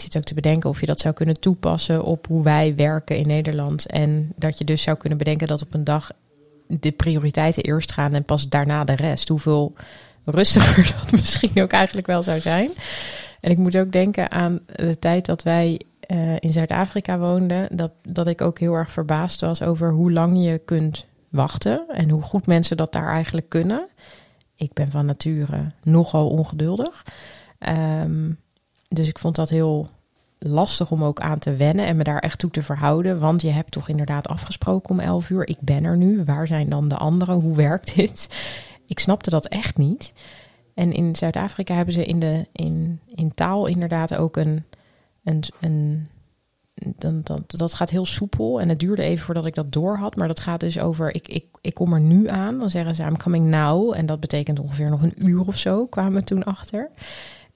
ik 0.00 0.06
zit 0.12 0.16
ook 0.16 0.28
te 0.28 0.34
bedenken 0.34 0.70
of 0.70 0.80
je 0.80 0.86
dat 0.86 1.00
zou 1.00 1.14
kunnen 1.14 1.40
toepassen 1.40 2.04
op 2.04 2.26
hoe 2.26 2.42
wij 2.42 2.74
werken 2.76 3.16
in 3.16 3.26
Nederland. 3.26 3.86
En 3.86 4.32
dat 4.36 4.58
je 4.58 4.64
dus 4.64 4.82
zou 4.82 4.96
kunnen 4.96 5.18
bedenken 5.18 5.46
dat 5.46 5.62
op 5.62 5.74
een 5.74 5.84
dag 5.84 6.10
de 6.66 6.90
prioriteiten 6.90 7.62
eerst 7.62 7.92
gaan 7.92 8.14
en 8.14 8.24
pas 8.24 8.48
daarna 8.48 8.84
de 8.84 8.94
rest. 8.94 9.28
Hoeveel 9.28 9.72
rustiger 10.24 10.94
dat 11.00 11.10
misschien 11.10 11.62
ook 11.62 11.70
eigenlijk 11.70 12.06
wel 12.06 12.22
zou 12.22 12.40
zijn. 12.40 12.70
En 13.40 13.50
ik 13.50 13.58
moet 13.58 13.76
ook 13.76 13.92
denken 13.92 14.30
aan 14.30 14.60
de 14.66 14.98
tijd 14.98 15.26
dat 15.26 15.42
wij 15.42 15.80
eh, 16.00 16.36
in 16.38 16.52
Zuid-Afrika 16.52 17.18
woonden. 17.18 17.76
Dat, 17.76 17.92
dat 18.02 18.26
ik 18.26 18.40
ook 18.40 18.58
heel 18.58 18.74
erg 18.74 18.90
verbaasd 18.90 19.40
was 19.40 19.62
over 19.62 19.92
hoe 19.92 20.12
lang 20.12 20.44
je 20.44 20.58
kunt 20.64 21.06
wachten. 21.28 21.84
En 21.88 22.10
hoe 22.10 22.22
goed 22.22 22.46
mensen 22.46 22.76
dat 22.76 22.92
daar 22.92 23.08
eigenlijk 23.08 23.48
kunnen. 23.48 23.88
Ik 24.54 24.72
ben 24.72 24.90
van 24.90 25.06
nature 25.06 25.72
nogal 25.82 26.28
ongeduldig. 26.28 27.04
Ehm, 27.58 28.30
dus 28.94 29.08
ik 29.08 29.18
vond 29.18 29.36
dat 29.36 29.48
heel 29.48 29.88
lastig 30.38 30.90
om 30.90 31.04
ook 31.04 31.20
aan 31.20 31.38
te 31.38 31.56
wennen 31.56 31.86
en 31.86 31.96
me 31.96 32.04
daar 32.04 32.18
echt 32.18 32.38
toe 32.38 32.50
te 32.50 32.62
verhouden. 32.62 33.18
Want 33.20 33.42
je 33.42 33.50
hebt 33.50 33.70
toch 33.70 33.88
inderdaad 33.88 34.28
afgesproken 34.28 34.90
om 34.90 35.00
11 35.00 35.30
uur. 35.30 35.48
Ik 35.48 35.60
ben 35.60 35.84
er 35.84 35.96
nu. 35.96 36.24
Waar 36.24 36.46
zijn 36.46 36.68
dan 36.68 36.88
de 36.88 36.96
anderen? 36.96 37.40
Hoe 37.40 37.56
werkt 37.56 37.94
dit? 37.94 38.28
Ik 38.86 38.98
snapte 38.98 39.30
dat 39.30 39.46
echt 39.46 39.76
niet. 39.76 40.12
En 40.74 40.92
in 40.92 41.16
Zuid-Afrika 41.16 41.74
hebben 41.74 41.94
ze 41.94 42.04
in, 42.04 42.18
de, 42.18 42.46
in, 42.52 43.00
in 43.14 43.34
taal 43.34 43.66
inderdaad 43.66 44.14
ook 44.14 44.36
een. 44.36 44.64
een, 45.24 45.44
een 45.60 46.08
dan, 46.98 47.20
dat, 47.24 47.42
dat 47.46 47.74
gaat 47.74 47.90
heel 47.90 48.06
soepel 48.06 48.60
en 48.60 48.68
het 48.68 48.80
duurde 48.80 49.02
even 49.02 49.24
voordat 49.24 49.46
ik 49.46 49.54
dat 49.54 49.72
door 49.72 49.96
had. 49.96 50.16
Maar 50.16 50.28
dat 50.28 50.40
gaat 50.40 50.60
dus 50.60 50.78
over, 50.78 51.14
ik, 51.14 51.28
ik, 51.28 51.44
ik 51.60 51.74
kom 51.74 51.92
er 51.92 52.00
nu 52.00 52.28
aan. 52.28 52.58
Dan 52.58 52.70
zeggen 52.70 52.94
ze, 52.94 53.02
I'm 53.02 53.16
coming 53.16 53.46
now. 53.46 53.94
En 53.96 54.06
dat 54.06 54.20
betekent 54.20 54.58
ongeveer 54.58 54.90
nog 54.90 55.02
een 55.02 55.28
uur 55.28 55.46
of 55.46 55.58
zo, 55.58 55.86
kwamen 55.86 56.12
we 56.12 56.24
toen 56.24 56.44
achter. 56.44 56.90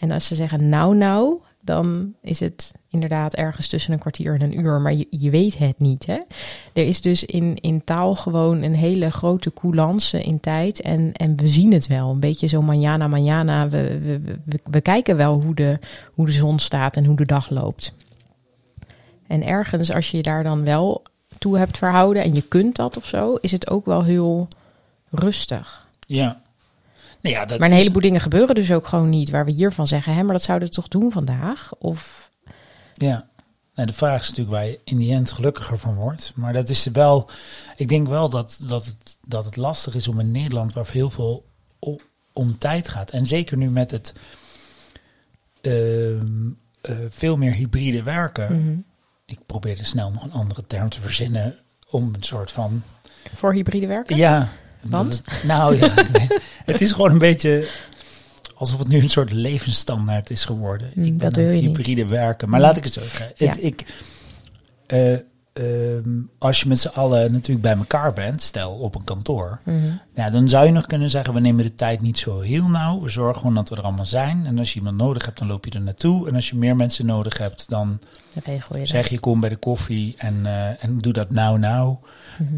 En 0.05 0.11
als 0.11 0.27
ze 0.27 0.35
zeggen 0.35 0.69
nou 0.69 0.97
nou, 0.97 1.41
dan 1.63 2.15
is 2.23 2.41
het 2.41 2.73
inderdaad 2.89 3.35
ergens 3.35 3.69
tussen 3.69 3.93
een 3.93 3.99
kwartier 3.99 4.35
en 4.35 4.41
een 4.41 4.59
uur. 4.59 4.81
Maar 4.81 4.95
je, 4.95 5.07
je 5.11 5.31
weet 5.31 5.59
het 5.59 5.79
niet, 5.79 6.07
hè. 6.07 6.19
Er 6.73 6.87
is 6.87 7.01
dus 7.01 7.25
in, 7.25 7.57
in 7.61 7.85
taal 7.85 8.15
gewoon 8.15 8.63
een 8.63 8.75
hele 8.75 9.11
grote 9.11 9.53
coulance 9.53 10.23
in 10.23 10.41
tijd. 10.41 10.81
En, 10.81 11.13
en 11.13 11.37
we 11.37 11.47
zien 11.47 11.73
het 11.73 11.87
wel. 11.87 12.11
Een 12.11 12.21
beetje 12.21 12.47
zo 12.47 12.63
manjana 12.63 13.09
manjana. 13.09 13.69
We, 13.69 13.99
we, 14.01 14.21
we, 14.45 14.61
we 14.71 14.81
kijken 14.81 15.17
wel 15.17 15.43
hoe 15.43 15.55
de, 15.55 15.79
hoe 16.15 16.27
de 16.27 16.33
zon 16.33 16.59
staat 16.59 16.97
en 16.97 17.05
hoe 17.05 17.17
de 17.17 17.27
dag 17.27 17.51
loopt. 17.51 17.95
En 19.27 19.47
ergens, 19.47 19.93
als 19.93 20.11
je 20.11 20.17
je 20.17 20.23
daar 20.23 20.43
dan 20.43 20.65
wel 20.65 21.03
toe 21.39 21.59
hebt 21.59 21.79
verhouden 21.79 22.23
en 22.23 22.35
je 22.35 22.43
kunt 22.43 22.77
dat 22.77 22.97
of 22.97 23.07
zo, 23.07 23.35
is 23.35 23.53
het 23.53 23.71
ook 23.71 23.87
wel 23.87 24.05
heel 24.05 24.49
rustig. 25.11 25.89
Ja. 26.07 26.43
Nou 27.25 27.37
ja, 27.37 27.45
dat 27.45 27.59
Maar 27.59 27.69
een 27.69 27.75
is- 27.75 27.81
heleboel 27.81 28.03
dingen 28.03 28.21
gebeuren 28.21 28.55
dus 28.55 28.73
ook 28.73 28.87
gewoon 28.87 29.09
niet 29.09 29.31
waar 29.31 29.45
we 29.45 29.51
hiervan 29.51 29.87
zeggen, 29.87 30.15
hè, 30.15 30.23
maar 30.23 30.33
dat 30.33 30.43
zouden 30.43 30.69
we 30.69 30.75
toch 30.75 30.89
doen 30.89 31.13
vandaag? 31.13 31.73
Of 31.79 32.31
Ja. 32.95 33.29
Nou, 33.75 33.87
de 33.89 33.95
vraag 33.95 34.23
is 34.23 34.29
natuurlijk 34.29 34.57
waar 34.57 34.67
je 34.67 34.81
in 34.85 34.97
die 34.97 35.13
end 35.15 35.31
gelukkiger 35.33 35.79
van 35.79 35.95
wordt. 35.95 36.33
Maar 36.35 36.53
dat 36.53 36.69
is 36.69 36.85
wel. 36.93 37.31
Ik 37.77 37.89
denk 37.89 38.09
wel 38.09 38.29
dat, 38.29 38.59
dat, 38.69 38.85
het, 38.85 39.19
dat 39.27 39.45
het 39.45 39.57
lastig 39.57 39.95
is 39.95 40.09
om 40.09 40.21
in 40.21 40.31
Nederland, 40.31 40.73
waar 40.73 40.87
heel 40.91 41.11
veel 41.11 41.45
om 42.33 42.59
tijd 42.59 42.89
gaat. 42.89 43.11
En 43.11 43.27
zeker 43.27 43.57
nu 43.57 43.71
met 43.71 43.91
het 43.91 44.13
ehm, 45.61 46.51
eh, 46.81 46.97
veel 47.09 47.37
meer 47.37 47.53
hybride 47.53 48.03
werken. 48.03 48.63
Mhm. 48.65 48.77
Ik 49.27 49.39
probeerde 49.47 49.85
snel 49.85 50.11
nog 50.11 50.25
een 50.25 50.33
andere 50.33 50.63
term 50.67 50.89
te 50.89 51.01
verzinnen. 51.01 51.57
Om 51.91 52.11
een 52.15 52.23
soort 52.23 52.53
van. 52.53 52.83
voor 53.35 53.53
hybride 53.53 53.87
werken? 53.87 54.17
Ja. 54.17 54.49
Want? 54.91 55.23
het- 55.25 55.43
nou 55.45 55.77
ja, 55.79 55.93
het 56.65 56.81
is 56.81 56.93
gewoon 56.93 57.11
een 57.11 57.19
beetje 57.19 57.69
alsof 58.57 58.79
het 58.79 58.89
nu 58.89 59.01
een 59.03 59.11
soort 59.11 59.33
levensstandaard 59.33 60.31
is 60.31 60.45
geworden. 60.45 60.91
Mm, 60.95 61.05
ik 61.05 61.17
ben 61.17 61.33
dat 61.33 61.43
het 61.43 61.51
niet. 61.53 61.61
hybride 61.63 62.07
werken. 62.07 62.49
Maar 62.49 62.61
laat 62.61 62.77
ik 62.77 62.85
het 62.85 62.93
zo 62.93 63.01
zeggen. 63.01 63.33
Ja. 63.37 63.49
Het, 63.49 63.63
ik, 63.63 63.85
eh, 64.87 65.13
ehm, 65.53 66.21
als 66.39 66.61
je 66.61 66.69
met 66.69 66.79
z'n 66.79 66.89
allen 66.89 67.33
natuurlijk 67.33 67.63
bij 67.63 67.77
elkaar 67.77 68.13
bent, 68.13 68.43
stel 68.43 68.73
op 68.73 68.95
een 68.95 69.05
kantoor, 69.05 69.61
Mhm. 69.65 69.87
ja, 70.15 70.31
dan 70.31 70.49
zou 70.49 70.67
je 70.67 70.73
nog 70.73 70.87
kunnen 70.87 71.11
zeggen, 71.11 71.35
we 71.35 71.41
nemen 71.41 71.65
de 71.65 71.75
tijd 71.75 72.01
niet 72.01 72.19
zo 72.19 72.41
heel 72.41 72.69
nauw. 72.69 73.01
We 73.01 73.09
zorgen 73.09 73.41
gewoon 73.41 73.55
dat 73.55 73.69
we 73.69 73.77
er 73.77 73.83
allemaal 73.83 74.07
zijn. 74.07 74.47
En 74.47 74.59
als 74.59 74.73
je 74.73 74.79
iemand 74.79 74.97
nodig 74.97 75.25
hebt, 75.25 75.39
dan 75.39 75.49
loop 75.49 75.65
je 75.65 75.71
er 75.71 75.81
naartoe. 75.81 76.29
En 76.29 76.35
als 76.35 76.49
je 76.49 76.57
meer 76.57 76.77
mensen 76.77 77.07
nodig 77.07 77.39
hebt, 77.39 77.69
dan 77.69 78.01
regel 78.45 78.79
je 78.79 78.87
zeg 78.87 79.09
je 79.09 79.19
kom 79.19 79.41
bij 79.41 79.49
de 79.49 79.57
koffie 79.57 80.15
en, 80.19 80.47
eh, 80.47 80.85
en 80.85 80.99
doe 80.99 81.13
dat 81.13 81.31
nou 81.31 81.59
nou. 81.59 81.97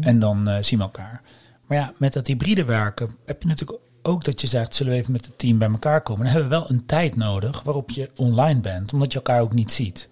En 0.01 0.19
dan 0.19 0.47
eh, 0.49 0.57
zien 0.63 0.79
we 0.79 0.85
elkaar. 0.85 1.21
Maar 1.67 1.77
ja, 1.77 1.93
met 1.97 2.13
dat 2.13 2.27
hybride 2.27 2.65
werken 2.65 3.09
heb 3.25 3.41
je 3.41 3.47
natuurlijk 3.47 3.79
ook 4.01 4.23
dat 4.23 4.41
je 4.41 4.47
zegt, 4.47 4.75
zullen 4.75 4.91
we 4.93 4.99
even 4.99 5.11
met 5.11 5.25
het 5.25 5.37
team 5.39 5.57
bij 5.57 5.69
elkaar 5.69 6.01
komen. 6.01 6.23
Dan 6.23 6.33
hebben 6.33 6.49
we 6.51 6.55
wel 6.57 6.69
een 6.69 6.85
tijd 6.85 7.15
nodig 7.15 7.63
waarop 7.63 7.89
je 7.89 8.09
online 8.15 8.59
bent, 8.59 8.93
omdat 8.93 9.11
je 9.11 9.17
elkaar 9.17 9.41
ook 9.41 9.53
niet 9.53 9.71
ziet. 9.73 10.09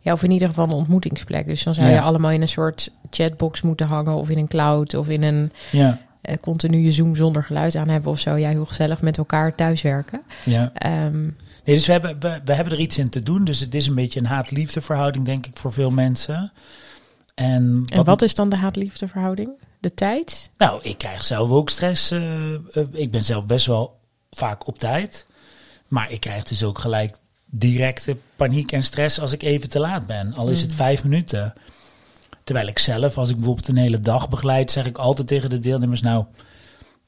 Ja, 0.00 0.12
of 0.12 0.22
in 0.22 0.30
ieder 0.30 0.48
geval 0.48 0.64
een 0.64 0.70
ontmoetingsplek. 0.70 1.46
Dus 1.46 1.62
dan 1.62 1.74
zou 1.74 1.86
Ja. 1.86 1.92
je 1.94 2.00
allemaal 2.00 2.30
in 2.30 2.40
een 2.42 2.48
soort 2.48 2.90
chatbox 3.10 3.62
moeten 3.62 3.86
hangen. 3.86 4.14
Of 4.14 4.28
in 4.30 4.38
een 4.38 4.48
cloud. 4.48 4.94
Of 4.94 5.08
in 5.08 5.22
een 5.22 5.52
Ja, 5.72 6.00
eh, 6.20 6.36
continue 6.40 6.90
Zoom 6.90 7.16
zonder 7.16 7.44
geluid 7.44 7.76
aan 7.76 7.88
hebben 7.88 8.10
of 8.10 8.18
zo. 8.18 8.34
Ja, 8.34 8.48
heel 8.48 8.64
gezellig 8.64 9.02
met 9.02 9.18
elkaar 9.18 9.54
thuiswerken. 9.54 10.22
ja. 10.44 10.70
Ehm, 10.74 11.20
Nee, 11.64 11.74
dus 11.74 11.86
we 11.86 11.92
hebben, 11.92 12.16
we, 12.20 12.40
we 12.44 12.52
hebben 12.52 12.72
er 12.74 12.78
iets 12.80 12.98
in 12.98 13.08
te 13.08 13.22
doen. 13.22 13.44
Dus 13.44 13.60
het 13.60 13.74
is 13.74 13.86
een 13.86 13.94
beetje 13.94 14.20
een 14.20 14.26
haat-liefde 14.26 14.80
verhouding, 14.80 15.24
denk 15.24 15.46
ik, 15.46 15.56
voor 15.56 15.72
veel 15.72 15.90
mensen. 15.90 16.52
En 17.36 17.84
en 17.88 18.04
wat 18.04 18.22
is 18.22 18.34
dan 18.34 18.48
de 18.48 18.56
haat-liefde 18.56 19.08
verhouding? 19.08 19.50
De 19.80 19.94
tijd? 19.94 20.50
Nou, 20.56 20.82
ik 20.82 20.98
krijg 20.98 21.24
zelf 21.24 21.50
ook 21.50 21.70
stress. 21.70 22.10
eh, 22.10 22.54
eh, 22.54 22.60
ik 22.92 23.10
ben 23.10 23.24
zelf 23.24 23.46
best 23.46 23.66
wel 23.66 23.98
vaak 24.30 24.66
op 24.66 24.78
tijd. 24.78 25.26
Maar 25.88 26.12
ik 26.12 26.20
krijg 26.20 26.44
dus 26.44 26.64
ook 26.64 26.78
gelijk 26.78 27.16
directe 27.46 28.16
paniek 28.36 28.72
en 28.72 28.82
stress 28.82 29.20
als 29.20 29.32
ik 29.32 29.42
even 29.42 29.68
te 29.68 29.78
laat 29.78 30.06
ben. 30.06 30.34
Al 30.34 30.48
is 30.48 30.60
het 30.60 30.74
vijf 30.74 31.02
minuten. 31.04 31.52
Terwijl 32.44 32.66
ik 32.66 32.78
zelf, 32.78 33.18
als 33.18 33.28
ik 33.28 33.36
bijvoorbeeld 33.36 33.68
een 33.68 33.76
hele 33.76 34.00
dag 34.00 34.28
begeleid, 34.28 34.70
zeg 34.70 34.86
ik 34.86 34.98
altijd 34.98 35.26
tegen 35.28 35.50
de 35.50 35.58
deelnemers: 35.58 36.00
Nou, 36.00 36.24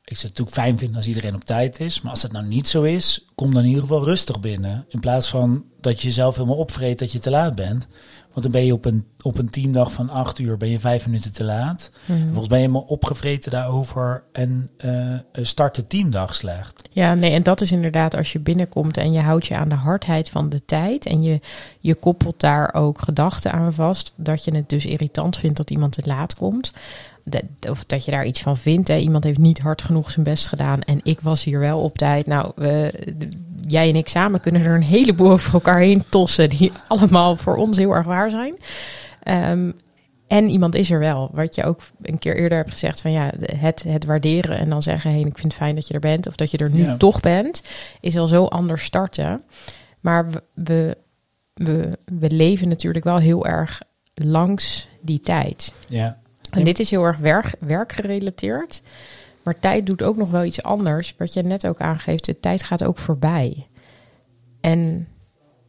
ik 0.09 0.17
zou 0.17 0.29
het 0.29 0.39
natuurlijk 0.39 0.57
fijn 0.57 0.79
vinden 0.79 0.97
als 0.97 1.07
iedereen 1.07 1.35
op 1.35 1.45
tijd 1.45 1.81
is. 1.81 2.01
Maar 2.01 2.11
als 2.11 2.21
dat 2.21 2.33
nou 2.33 2.47
niet 2.47 2.69
zo 2.69 2.83
is, 2.83 3.27
kom 3.35 3.53
dan 3.53 3.63
in 3.63 3.69
ieder 3.69 3.83
geval 3.83 4.05
rustig 4.05 4.41
binnen. 4.41 4.85
In 4.89 5.01
plaats 5.01 5.29
van 5.29 5.65
dat 5.81 6.01
je 6.01 6.07
jezelf 6.07 6.35
helemaal 6.37 6.57
opvreet 6.57 6.99
dat 6.99 7.13
je 7.13 7.19
te 7.19 7.31
laat 7.31 7.55
bent. 7.55 7.87
Want 8.33 8.43
dan 8.43 8.53
ben 8.53 8.65
je 8.65 8.73
op 8.73 8.85
een, 8.85 9.05
op 9.23 9.39
een 9.39 9.51
teamdag 9.51 9.93
van 9.93 10.11
acht 10.11 10.39
uur 10.39 10.57
ben 10.57 10.69
je 10.69 10.79
vijf 10.79 11.07
minuten 11.07 11.33
te 11.33 11.45
laat. 11.45 11.91
En 12.07 12.27
volgens 12.27 12.47
ben 12.47 12.59
je 12.59 12.65
helemaal 12.65 12.89
opgevreten 12.89 13.51
daarover 13.51 14.25
en 14.33 14.71
eh, 14.77 15.15
start 15.33 15.75
de 15.75 15.87
teamdag 15.87 16.35
slecht. 16.35 16.89
Ja, 16.93 17.15
nee, 17.15 17.33
en 17.33 17.43
dat 17.43 17.61
is 17.61 17.73
inderdaad 17.73 18.17
als 18.17 18.33
je 18.33 18.39
binnenkomt 18.39 18.97
en 18.97 19.13
je 19.13 19.21
houdt 19.21 19.47
je 19.47 19.57
aan 19.57 19.69
de 19.69 19.75
hardheid 19.75 20.31
van 20.31 20.49
de 20.49 20.65
tijd. 20.65 21.07
En 21.07 21.23
je, 21.23 21.41
je 21.81 21.95
koppelt 21.95 22.41
daar 22.41 22.75
ook 22.75 23.01
gedachten 23.01 23.53
aan 23.53 23.73
vast. 23.73 24.13
Dat 24.17 24.45
je 24.45 24.55
het 24.55 24.69
dus 24.69 24.85
irritant 24.85 25.37
vindt 25.37 25.57
dat 25.57 25.71
iemand 25.71 25.93
te 25.93 26.03
laat 26.05 26.35
komt. 26.35 26.73
Dat, 27.29 27.71
of 27.71 27.85
dat 27.85 28.05
je 28.05 28.11
daar 28.11 28.27
iets 28.27 28.41
van 28.41 28.57
vindt. 28.57 28.89
Hè. 28.89 28.97
Iemand 28.97 29.25
heeft 29.25 29.39
niet 29.39 29.59
hard 29.59 29.83
genoeg 29.83 30.11
zijn 30.11 30.25
best 30.25 30.47
gedaan. 30.47 30.81
En 30.83 31.01
ik 31.03 31.21
was 31.21 31.45
hier 31.45 31.59
wel 31.61 31.81
op 31.81 31.99
tijd. 31.99 32.27
Nou, 32.27 32.53
we, 32.57 32.93
jij 33.67 33.89
en 33.89 33.97
ik 33.97 34.09
samen 34.09 34.41
kunnen 34.41 34.65
er 34.65 34.75
een 34.75 34.83
heleboel 34.83 35.31
over 35.31 35.53
elkaar 35.55 35.79
heen 35.79 36.05
tossen. 36.09 36.49
Die 36.49 36.73
allemaal 36.89 37.37
voor 37.37 37.57
ons 37.57 37.77
heel 37.77 37.93
erg 37.95 38.07
waar 38.07 38.31
zijn. 38.31 38.55
Ehm, 39.23 39.71
en 40.27 40.49
iemand 40.49 40.75
is 40.75 40.91
er 40.91 40.99
wel. 40.99 41.31
Wat 41.33 41.55
je 41.55 41.65
ook 41.65 41.81
een 42.03 42.19
keer 42.19 42.37
eerder 42.37 42.59
hebt 42.59 42.71
gezegd 42.73 43.01
van 43.01 43.13
ja, 43.13 43.31
het, 43.41 43.83
het 43.89 44.05
waarderen 44.05 44.59
en 44.59 44.71
dan 44.71 44.83
zeggen: 44.83 45.11
hé, 45.11 45.19
ik 45.19 45.25
vind 45.39 45.43
het 45.43 45.55
fijn 45.63 45.75
dat 45.75 45.89
je 45.89 45.95
er 45.95 46.01
bent. 46.01 46.27
Of 46.27 46.37
dat 46.37 46.51
je 46.51 46.59
er 46.59 46.71
nu 46.71 46.83
Ja. 46.83 46.97
toch 46.97 47.21
bent, 47.21 47.63
is 48.01 48.17
al 48.17 48.27
zo 48.27 48.45
anders 48.45 48.85
starten. 48.85 49.43
Maar 50.01 50.31
we, 50.31 50.43
we, 50.55 50.97
we, 51.55 51.99
we 52.19 52.31
leven 52.31 52.69
natuurlijk 52.69 53.05
wel 53.05 53.19
heel 53.19 53.47
erg 53.47 53.81
langs 54.15 54.89
die 55.01 55.21
tijd. 55.21 55.75
Ja. 55.89 56.19
En 56.51 56.65
dit 56.65 56.79
is 56.79 56.91
heel 56.91 57.05
erg 57.05 57.17
werk, 57.17 57.55
werkgerelateerd. 57.61 58.83
Maar 59.43 59.61
tijd 59.61 59.87
doet 59.87 60.03
ook 60.03 60.17
nog 60.17 60.31
wel 60.31 60.45
iets 60.45 60.63
anders. 60.63 61.15
Wat 61.19 61.33
je 61.33 61.43
net 61.43 61.67
ook 61.67 61.81
aangeeft, 61.81 62.25
de 62.25 62.41
tijd 62.41 62.63
gaat 62.63 62.85
ook 62.85 62.99
voorbij. 62.99 63.67
En 64.61 65.09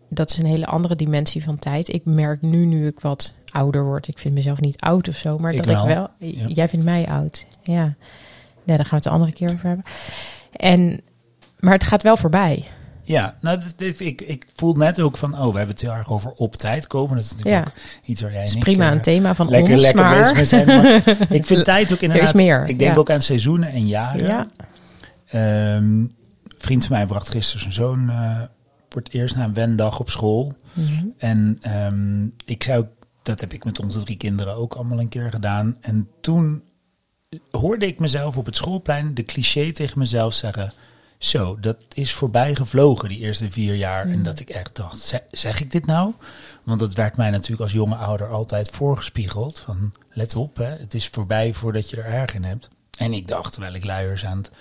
dat 0.09 0.29
is 0.29 0.37
een 0.37 0.45
hele 0.45 0.65
andere 0.65 0.95
dimensie 0.95 1.43
van 1.43 1.59
tijd. 1.59 1.93
Ik 1.93 2.05
merk 2.05 2.41
nu, 2.41 2.65
nu 2.65 2.87
ik 2.87 2.99
wat 2.99 3.33
ouder 3.51 3.83
word, 3.83 4.07
ik 4.07 4.17
vind 4.17 4.33
mezelf 4.33 4.59
niet 4.59 4.79
oud 4.81 5.07
of 5.07 5.15
zo, 5.15 5.37
maar 5.37 5.53
Ik 5.53 5.57
dat 5.57 5.65
wel. 5.65 5.81
ik 5.83 5.87
wel. 5.87 6.09
Ja. 6.17 6.47
Jij 6.47 6.69
vindt 6.69 6.85
mij 6.85 7.07
oud. 7.07 7.47
Ja. 7.63 7.95
Nee, 8.63 8.77
daar 8.77 8.85
gaan 8.85 8.89
we 8.89 8.95
het 8.95 9.03
de 9.03 9.09
andere 9.09 9.31
keer 9.31 9.51
over 9.51 9.67
hebben. 9.67 9.85
En, 10.51 11.01
maar 11.59 11.73
het 11.73 11.83
gaat 11.83 12.03
wel 12.03 12.17
voorbij. 12.17 12.67
Ja, 13.09 13.35
nou, 13.41 13.59
dit, 13.75 13.99
ik, 13.99 14.21
ik 14.21 14.45
voel 14.55 14.73
net 14.73 15.01
ook 15.01 15.17
van, 15.17 15.33
oh, 15.33 15.39
we 15.39 15.57
hebben 15.57 15.75
het 15.75 15.81
heel 15.81 15.93
erg 15.93 16.11
over 16.11 16.31
op 16.31 16.55
tijd 16.55 16.87
komen. 16.87 17.15
Dat 17.15 17.25
is 17.25 17.31
natuurlijk 17.31 17.65
Ja. 17.65 17.71
ook 17.71 18.07
iets 18.07 18.21
waar 18.21 18.31
jij 18.31 18.39
en 18.39 18.45
is 18.45 18.53
ik, 18.53 18.59
prima 18.59 18.87
eh, 18.87 18.91
een 18.91 19.01
thema 19.01 19.35
van 19.35 19.49
lekker, 19.49 19.73
ons, 19.73 19.81
lekker 19.81 20.03
maar... 20.03 20.17
bezig 20.17 20.35
mee 20.35 20.45
zijn. 20.45 20.65
Maar 20.65 21.17
ik 21.39 21.45
vind 21.45 21.65
tijd 21.65 21.93
ook 21.93 21.99
inderdaad, 21.99 22.33
meer, 22.33 22.61
ik 22.67 22.79
denk 22.79 22.93
ja. 22.93 22.97
ook 22.97 23.09
aan 23.09 23.21
seizoenen 23.21 23.71
en 23.71 23.87
jaren. 23.87 24.25
Ja. 24.25 24.47
Ehm, 25.25 26.05
vriend 26.57 26.85
van 26.85 26.95
mij 26.95 27.05
bracht 27.05 27.29
gisteren 27.29 27.61
zijn 27.61 27.73
zoon 27.73 28.09
eh, 28.09 28.41
voor 28.89 29.01
het 29.01 29.13
eerst 29.13 29.35
naar 29.35 29.45
een 29.45 29.53
wendag 29.53 29.99
op 29.99 30.09
school. 30.09 30.53
Mhm. 30.73 31.05
En 31.17 31.57
ehm, 31.61 32.23
ik 32.45 32.63
zou, 32.63 32.85
dat 33.23 33.39
heb 33.39 33.53
ik 33.53 33.63
met 33.63 33.79
onze 33.79 34.03
drie 34.03 34.17
kinderen 34.17 34.55
ook 34.55 34.73
allemaal 34.73 34.99
een 34.99 35.09
keer 35.09 35.31
gedaan. 35.31 35.77
En 35.81 36.07
toen 36.21 36.63
hoorde 37.51 37.87
ik 37.87 37.99
mezelf 37.99 38.37
op 38.37 38.45
het 38.45 38.55
schoolplein 38.55 39.13
de 39.13 39.23
cliché 39.23 39.71
tegen 39.71 39.99
mezelf 39.99 40.33
zeggen. 40.33 40.73
Zo, 41.19 41.59
dat 41.59 41.77
is 41.93 42.13
voorbij 42.13 42.55
gevlogen, 42.55 43.09
die 43.09 43.17
eerste 43.19 43.49
vier 43.51 43.75
jaar. 43.75 44.05
En 44.07 44.23
dat 44.23 44.39
ik 44.39 44.49
echt 44.49 44.75
dacht, 44.75 44.99
"Zeg- 44.99 45.23
zeg 45.31 45.61
ik 45.61 45.71
dit 45.71 45.85
nou? 45.85 46.13
Want 46.63 46.79
dat 46.79 46.93
werd 46.93 47.17
mij 47.17 47.29
natuurlijk 47.29 47.61
als 47.61 47.71
jonge 47.71 47.95
ouder 47.95 48.27
altijd 48.29 48.69
voorgespiegeld. 48.69 49.59
Van, 49.59 49.93
let 50.11 50.35
op, 50.35 50.57
hè, 50.57 50.65
het 50.77 50.93
is 50.93 51.07
voorbij 51.07 51.53
voordat 51.53 51.89
je 51.89 51.97
er 51.97 52.05
erg 52.13 52.33
in 52.33 52.43
hebt. 52.43 52.69
En 52.97 53.13
ik 53.13 53.27
dacht, 53.27 53.51
terwijl 53.51 53.73
ik 53.73 53.85
luiers 53.85 54.25
aan 54.25 54.37
het 54.37 54.51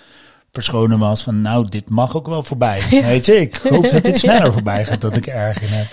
verschonen 0.51 0.99
was, 0.99 1.23
van 1.23 1.41
nou, 1.41 1.69
dit 1.69 1.89
mag 1.89 2.15
ook 2.15 2.27
wel 2.27 2.43
voorbij. 2.43 2.83
Weet 2.89 3.25
je, 3.25 3.35
ik 3.35 3.55
hoop 3.55 3.89
dat 3.89 4.03
dit 4.03 4.17
sneller 4.27 4.53
voorbij 4.53 4.85
gaat, 4.85 5.01
dat 5.01 5.15
ik 5.15 5.27
er 5.27 5.33
erg 5.33 5.61
in 5.61 5.69
heb. 5.69 5.87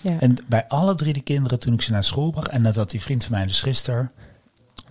Ja. 0.00 0.18
En 0.20 0.36
bij 0.46 0.68
alle 0.68 0.94
drie 0.94 1.12
de 1.12 1.20
kinderen, 1.20 1.58
toen 1.60 1.72
ik 1.74 1.82
ze 1.82 1.90
naar 1.92 2.04
school 2.04 2.30
bracht, 2.30 2.48
en 2.48 2.62
dat 2.62 2.76
had 2.76 2.90
die 2.90 3.00
vriend 3.00 3.24
van 3.24 3.32
mij 3.32 3.46
dus 3.46 3.62
gisteren, 3.62 4.12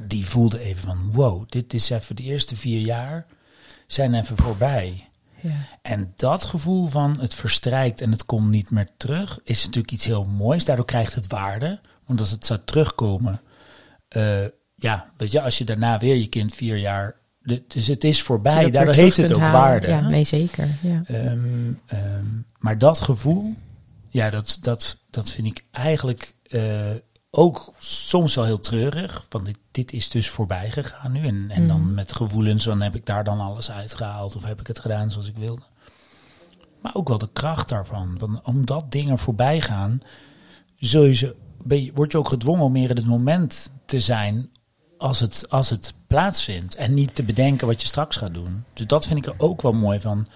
die 0.01 0.25
voelde 0.27 0.59
even 0.59 0.83
van, 0.87 1.09
wow, 1.13 1.43
dit 1.49 1.73
is 1.73 1.89
even 1.89 2.15
de 2.15 2.23
eerste 2.23 2.55
vier 2.55 2.79
jaar, 2.79 3.25
zijn 3.87 4.13
even 4.13 4.37
voorbij. 4.37 5.07
Ja. 5.41 5.51
En 5.81 6.13
dat 6.15 6.43
gevoel 6.43 6.87
van 6.87 7.19
het 7.19 7.35
verstrijkt 7.35 8.01
en 8.01 8.11
het 8.11 8.25
komt 8.25 8.49
niet 8.49 8.71
meer 8.71 8.89
terug, 8.97 9.39
is 9.43 9.65
natuurlijk 9.65 9.93
iets 9.93 10.05
heel 10.05 10.25
moois. 10.25 10.65
Daardoor 10.65 10.85
krijgt 10.85 11.15
het 11.15 11.27
waarde. 11.27 11.79
Want 12.05 12.19
als 12.19 12.31
het 12.31 12.45
zou 12.45 12.59
terugkomen, 12.65 13.41
eh, 14.07 14.45
ja, 14.75 15.11
weet 15.17 15.31
je, 15.31 15.41
als 15.41 15.57
je 15.57 15.63
daarna 15.63 15.97
weer 15.97 16.15
je 16.15 16.27
kind 16.27 16.53
vier 16.53 16.77
jaar. 16.77 17.17
dus 17.67 17.87
het 17.87 18.03
is 18.03 18.21
voorbij, 18.21 18.71
daardoor 18.71 18.93
heeft 18.93 19.17
het 19.17 19.33
ook 19.33 19.39
waarde. 19.39 19.87
Ja, 19.87 20.09
nee, 20.09 20.23
zeker. 20.23 20.67
Ja. 20.81 21.01
Ehm, 21.05 21.73
ehm, 21.85 22.25
maar 22.57 22.77
dat 22.77 22.99
gevoel, 22.99 23.55
ja, 24.09 24.29
dat, 24.29 24.57
dat, 24.61 25.03
dat 25.09 25.31
vind 25.31 25.47
ik 25.47 25.65
eigenlijk 25.71 26.33
eh, 26.49 26.61
ook 27.31 27.73
soms 27.77 28.35
wel 28.35 28.45
heel 28.45 28.59
treurig. 28.59 29.25
Want 29.29 29.45
dit, 29.45 29.57
dit 29.71 29.93
is 29.93 30.09
dus 30.09 30.29
voorbij 30.29 30.69
gegaan 30.71 31.11
nu. 31.11 31.27
En, 31.27 31.45
en 31.49 31.67
dan 31.67 31.93
met 31.93 32.13
gevoelens, 32.13 32.63
dan 32.63 32.81
heb 32.81 32.95
ik 32.95 33.05
daar 33.05 33.23
dan 33.23 33.39
alles 33.39 33.71
uitgehaald. 33.71 34.35
Of 34.35 34.43
heb 34.43 34.59
ik 34.59 34.67
het 34.67 34.79
gedaan 34.79 35.11
zoals 35.11 35.27
ik 35.27 35.37
wilde. 35.37 35.61
Maar 36.81 36.95
ook 36.95 37.07
wel 37.07 37.17
de 37.17 37.29
kracht 37.33 37.69
daarvan. 37.69 38.17
Want 38.17 38.41
omdat 38.43 38.91
dingen 38.91 39.17
voorbij 39.17 39.61
gaan, 39.61 40.01
zul 40.75 41.03
je 41.03 41.13
ze, 41.13 41.35
ben 41.63 41.83
je, 41.83 41.91
word 41.93 42.11
je 42.11 42.17
ook 42.17 42.29
gedwongen 42.29 42.63
om 42.63 42.71
meer 42.71 42.89
in 42.89 42.95
het 42.95 43.05
moment 43.05 43.71
te 43.85 43.99
zijn 43.99 44.49
als 44.97 45.19
het, 45.19 45.45
als 45.49 45.69
het 45.69 45.93
plaatsvindt. 46.07 46.75
En 46.75 46.93
niet 46.93 47.15
te 47.15 47.23
bedenken 47.23 47.67
wat 47.67 47.81
je 47.81 47.87
straks 47.87 48.15
gaat 48.15 48.33
doen. 48.33 48.63
Dus 48.73 48.85
dat 48.85 49.07
vind 49.07 49.19
ik 49.19 49.33
er 49.33 49.45
ook 49.45 49.61
wel 49.61 49.73
mooi 49.73 49.99
van. 49.99 50.27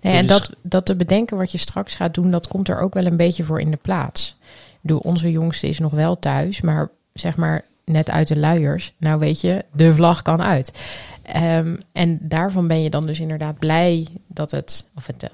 Nee, 0.00 0.16
en 0.16 0.26
dat, 0.26 0.50
dat 0.62 0.86
te 0.86 0.96
bedenken 0.96 1.36
wat 1.36 1.52
je 1.52 1.58
straks 1.58 1.94
gaat 1.94 2.14
doen, 2.14 2.30
dat 2.30 2.48
komt 2.48 2.68
er 2.68 2.80
ook 2.80 2.94
wel 2.94 3.06
een 3.06 3.16
beetje 3.16 3.44
voor 3.44 3.60
in 3.60 3.70
de 3.70 3.76
plaats. 3.76 4.36
Bedoel, 4.80 4.98
onze 4.98 5.30
jongste 5.30 5.68
is 5.68 5.78
nog 5.78 5.92
wel 5.92 6.18
thuis, 6.18 6.60
maar 6.60 6.90
zeg 7.12 7.36
maar 7.36 7.64
net 7.84 8.10
uit 8.10 8.28
de 8.28 8.38
luiers. 8.38 8.94
Nou 8.98 9.18
weet 9.18 9.40
je, 9.40 9.64
de 9.72 9.94
vlag 9.94 10.22
kan 10.22 10.42
uit. 10.42 10.80
Ehm, 11.22 11.76
en 11.92 12.18
daarvan 12.22 12.66
ben 12.66 12.82
je 12.82 12.90
dan 12.90 13.06
dus 13.06 13.20
inderdaad 13.20 13.58
blij 13.58 14.06
dat 14.26 14.50
het, 14.50 14.90
of 14.96 15.06
het, 15.06 15.22
eh, 15.22 15.30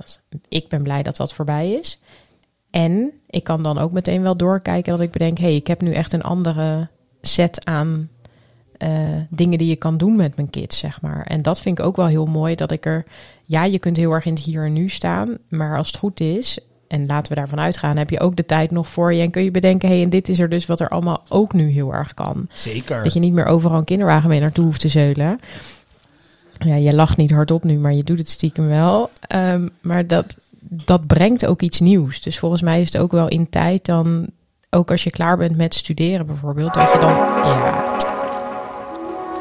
ik 0.48 0.68
ben 0.68 0.82
blij 0.82 1.02
dat 1.02 1.16
dat 1.16 1.34
voorbij 1.34 1.72
is. 1.72 2.00
En 2.70 3.12
ik 3.26 3.44
kan 3.44 3.62
dan 3.62 3.78
ook 3.78 3.92
meteen 3.92 4.22
wel 4.22 4.36
doorkijken 4.36 4.92
dat 4.92 5.00
ik 5.00 5.10
bedenk, 5.10 5.38
hé, 5.38 5.44
hey, 5.44 5.56
ik 5.56 5.66
heb 5.66 5.80
nu 5.80 5.92
echt 5.92 6.12
een 6.12 6.22
andere 6.22 6.88
set 7.20 7.64
aan 7.64 8.08
eh, 8.78 8.90
dingen 9.30 9.58
die 9.58 9.68
je 9.68 9.76
kan 9.76 9.96
doen 9.96 10.16
met 10.16 10.36
mijn 10.36 10.50
kids, 10.50 10.78
zeg 10.78 11.02
maar. 11.02 11.26
En 11.26 11.42
dat 11.42 11.60
vind 11.60 11.78
ik 11.78 11.84
ook 11.84 11.96
wel 11.96 12.06
heel 12.06 12.26
mooi, 12.26 12.54
dat 12.54 12.70
ik 12.70 12.86
er... 12.86 13.04
Ja, 13.44 13.64
je 13.64 13.78
kunt 13.78 13.96
heel 13.96 14.12
erg 14.12 14.24
in 14.24 14.34
het 14.34 14.42
hier 14.42 14.64
en 14.64 14.72
nu 14.72 14.88
staan, 14.88 15.38
maar 15.48 15.76
als 15.76 15.86
het 15.86 15.96
goed 15.96 16.20
is... 16.20 16.58
en 16.88 17.06
laten 17.06 17.32
we 17.32 17.38
daarvan 17.38 17.60
uitgaan, 17.60 17.96
heb 17.96 18.10
je 18.10 18.20
ook 18.20 18.36
de 18.36 18.46
tijd 18.46 18.70
nog 18.70 18.88
voor 18.88 19.14
je... 19.14 19.22
en 19.22 19.30
kun 19.30 19.44
je 19.44 19.50
bedenken, 19.50 19.88
hé, 19.88 19.94
hey, 19.94 20.04
en 20.04 20.10
dit 20.10 20.28
is 20.28 20.38
er 20.38 20.48
dus 20.48 20.66
wat 20.66 20.80
er 20.80 20.88
allemaal 20.88 21.22
ook 21.28 21.52
nu 21.52 21.70
heel 21.70 21.94
erg 21.94 22.14
kan. 22.14 22.48
Zeker. 22.52 23.02
Dat 23.02 23.12
je 23.12 23.20
niet 23.20 23.32
meer 23.32 23.46
overal 23.46 23.78
een 23.78 23.84
kinderwagen 23.84 24.28
mee 24.28 24.40
naartoe 24.40 24.64
hoeft 24.64 24.80
te 24.80 24.88
zeulen. 24.88 25.40
Ja, 26.58 26.74
je 26.74 26.94
lacht 26.94 27.16
niet 27.16 27.30
hardop 27.30 27.64
nu, 27.64 27.78
maar 27.78 27.92
je 27.92 28.04
doet 28.04 28.18
het 28.18 28.28
stiekem 28.28 28.66
wel. 28.66 29.10
Ehm, 29.20 29.68
maar 29.80 30.06
dat, 30.06 30.36
dat 30.60 31.06
brengt 31.06 31.46
ook 31.46 31.62
iets 31.62 31.80
nieuws. 31.80 32.20
Dus 32.20 32.38
volgens 32.38 32.62
mij 32.62 32.80
is 32.80 32.92
het 32.92 33.02
ook 33.02 33.12
wel 33.12 33.28
in 33.28 33.50
tijd 33.50 33.84
dan, 33.84 34.26
ook 34.70 34.90
als 34.90 35.04
je 35.04 35.10
klaar 35.10 35.36
bent 35.36 35.56
met 35.56 35.74
studeren 35.74 36.26
bijvoorbeeld, 36.26 36.74
dat 36.74 36.92
je 36.92 36.98
dan, 36.98 37.10
ja, 37.10 37.96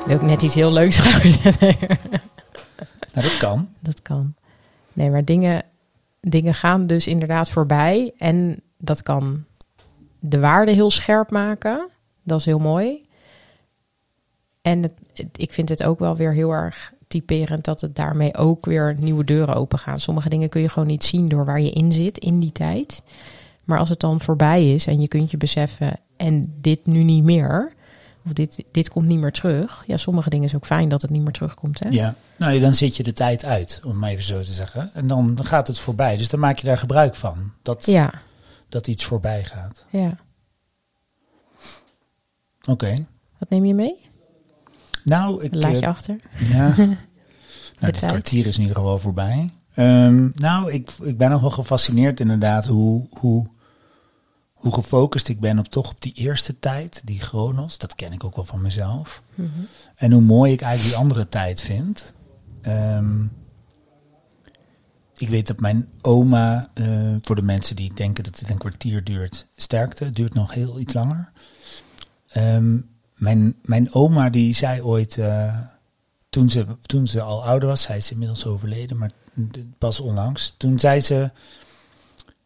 wil 0.06 0.16
ik 0.16 0.22
net 0.22 0.42
iets 0.42 0.56
heel 0.56 0.74
leuks 0.74 1.00
gaan 1.00 1.22
vertellen. 1.32 1.76
Nou, 3.14 3.28
dat 3.28 3.38
kan. 3.38 3.68
Dat 3.80 4.02
kan. 4.02 4.34
Nee, 4.94 5.10
maar 5.10 5.26
dingen, 5.26 5.64
dingen 6.30 6.54
gaan 6.54 6.88
dus 6.88 7.08
inderdaad 7.08 7.50
voorbij. 7.50 8.14
En 8.18 8.62
dat 8.78 9.04
kan 9.04 9.44
de 10.20 10.40
waarde 10.40 10.72
heel 10.72 10.92
scherp 10.92 11.32
maken. 11.32 11.90
Dat 12.24 12.40
is 12.40 12.46
heel 12.46 12.60
mooi. 12.60 13.06
En 14.62 14.84
het, 14.84 14.94
ik 15.36 15.52
vind 15.52 15.70
het 15.70 15.84
ook 15.84 16.00
wel 16.00 16.16
weer 16.16 16.34
heel 16.34 16.52
erg 16.52 16.94
typerend 17.08 17.66
dat 17.66 17.82
het 17.82 17.96
daarmee 17.96 18.36
ook 18.36 18.66
weer 18.66 18.96
nieuwe 19.00 19.24
deuren 19.24 19.56
open 19.56 19.80
gaan. 19.80 20.00
Sommige 20.00 20.30
dingen 20.30 20.50
kun 20.50 20.62
je 20.62 20.70
gewoon 20.70 20.88
niet 20.88 21.04
zien 21.04 21.28
door 21.28 21.46
waar 21.46 21.62
je 21.62 21.72
in 21.72 21.92
zit 21.92 22.18
in 22.18 22.40
die 22.40 22.52
tijd. 22.52 23.04
Maar 23.64 23.80
als 23.80 23.90
het 23.90 24.00
dan 24.00 24.22
voorbij 24.22 24.74
is 24.74 24.88
en 24.88 25.02
je 25.02 25.08
kunt 25.08 25.32
je 25.32 25.38
beseffen 25.38 26.00
en 26.18 26.54
dit 26.62 26.86
nu 26.86 27.04
niet 27.04 27.24
meer, 27.24 27.74
of 28.26 28.34
dit, 28.34 28.64
dit 28.72 28.90
komt 28.90 29.08
niet 29.08 29.20
meer 29.20 29.32
terug. 29.32 29.84
Ja, 29.88 29.98
sommige 29.98 30.30
dingen 30.30 30.46
is 30.46 30.56
ook 30.56 30.66
fijn 30.66 30.90
dat 30.90 31.02
het 31.02 31.12
niet 31.12 31.22
meer 31.22 31.32
terugkomt. 31.32 31.80
Hè? 31.80 31.90
Ja, 31.90 32.16
nou 32.36 32.60
dan 32.60 32.74
zit 32.74 32.96
je 32.98 33.04
de 33.04 33.14
tijd 33.14 33.46
uit, 33.46 33.82
om 33.84 34.00
maar 34.00 34.10
even 34.10 34.24
zo 34.24 34.42
te 34.42 34.54
zeggen. 34.54 34.92
En 34.94 35.08
dan, 35.08 35.40
gaat 35.44 35.68
het 35.68 35.80
voorbij. 35.80 36.18
Dus 36.18 36.30
dan 36.30 36.40
maak 36.40 36.58
je 36.58 36.68
daar 36.68 36.78
gebruik 36.78 37.16
van. 37.16 37.52
Dat, 37.62 37.86
Ja, 37.86 38.14
dat 38.70 38.88
iets 38.88 39.04
voorbij 39.06 39.44
gaat. 39.44 39.86
ja. 39.90 40.18
Oké. 42.68 43.06
Wat 43.38 43.50
neem 43.50 43.66
je 43.66 43.74
mee? 43.74 44.10
Nou, 45.04 45.44
ik. 45.44 45.54
Laat 45.54 45.76
je 45.76 45.82
eh, 45.82 45.88
achter. 45.88 46.16
Ja. 46.38 46.76
nou, 47.80 47.94
tijd. 47.94 48.06
kwartier 48.06 48.48
is 48.48 48.56
in 48.56 48.62
ieder 48.62 48.78
geval 48.78 49.00
voorbij. 49.00 49.52
Ehm, 49.74 50.30
nou, 50.34 50.72
ik, 50.72 50.92
ik 51.04 51.18
ben 51.18 51.30
nog 51.30 51.42
wel 51.42 51.50
gefascineerd 51.50 52.20
inderdaad 52.20 52.66
hoe, 52.66 53.08
hoe, 53.20 53.48
hoe 54.66 54.74
gefocust 54.74 55.28
ik 55.28 55.40
ben 55.40 55.60
op 55.60 55.68
toch 55.68 55.90
op 55.90 56.02
die 56.02 56.14
eerste 56.14 56.60
tijd, 56.60 57.02
die 57.04 57.20
chronos. 57.20 57.78
Dat 57.78 57.96
ken 57.96 58.14
ik 58.14 58.24
ook 58.24 58.36
wel 58.36 58.46
van 58.46 58.62
mezelf. 58.62 59.22
Mhm. 59.36 59.50
En 59.96 60.12
hoe 60.12 60.22
mooi 60.22 60.52
ik 60.52 60.62
eigenlijk 60.62 60.96
die 60.96 61.04
andere 61.04 61.30
tijd 61.30 61.62
vind. 61.62 62.14
Ehm, 62.62 63.24
ik 65.18 65.30
weet 65.30 65.48
dat 65.48 65.60
mijn 65.60 65.90
oma, 66.02 66.68
eh, 66.74 67.16
voor 67.22 67.36
de 67.36 67.42
mensen 67.42 67.76
die 67.76 67.94
denken 67.94 68.24
dat 68.24 68.40
het 68.40 68.50
een 68.50 68.58
kwartier 68.58 69.04
duurt, 69.04 69.48
sterkte, 69.56 70.12
duurt 70.12 70.34
nog 70.34 70.54
heel 70.54 70.80
iets 70.80 70.94
langer. 70.94 71.32
Ehm, 72.28 72.80
mijn, 73.16 73.56
mijn 73.62 73.94
oma 73.94 74.30
die 74.30 74.56
zei 74.56 74.82
ooit, 74.82 75.18
eh, 75.18 75.60
toen, 76.30 76.50
ze, 76.50 76.66
toen 76.82 77.08
ze 77.08 77.22
al 77.22 77.46
ouder 77.46 77.70
was, 77.70 77.82
zij 77.82 77.98
is 77.98 78.12
inmiddels 78.12 78.46
overleden, 78.46 78.98
maar 78.98 79.12
pas 79.78 80.00
onlangs. 80.00 80.54
Toen 80.58 80.80
zei 80.80 81.00
ze, 81.00 81.32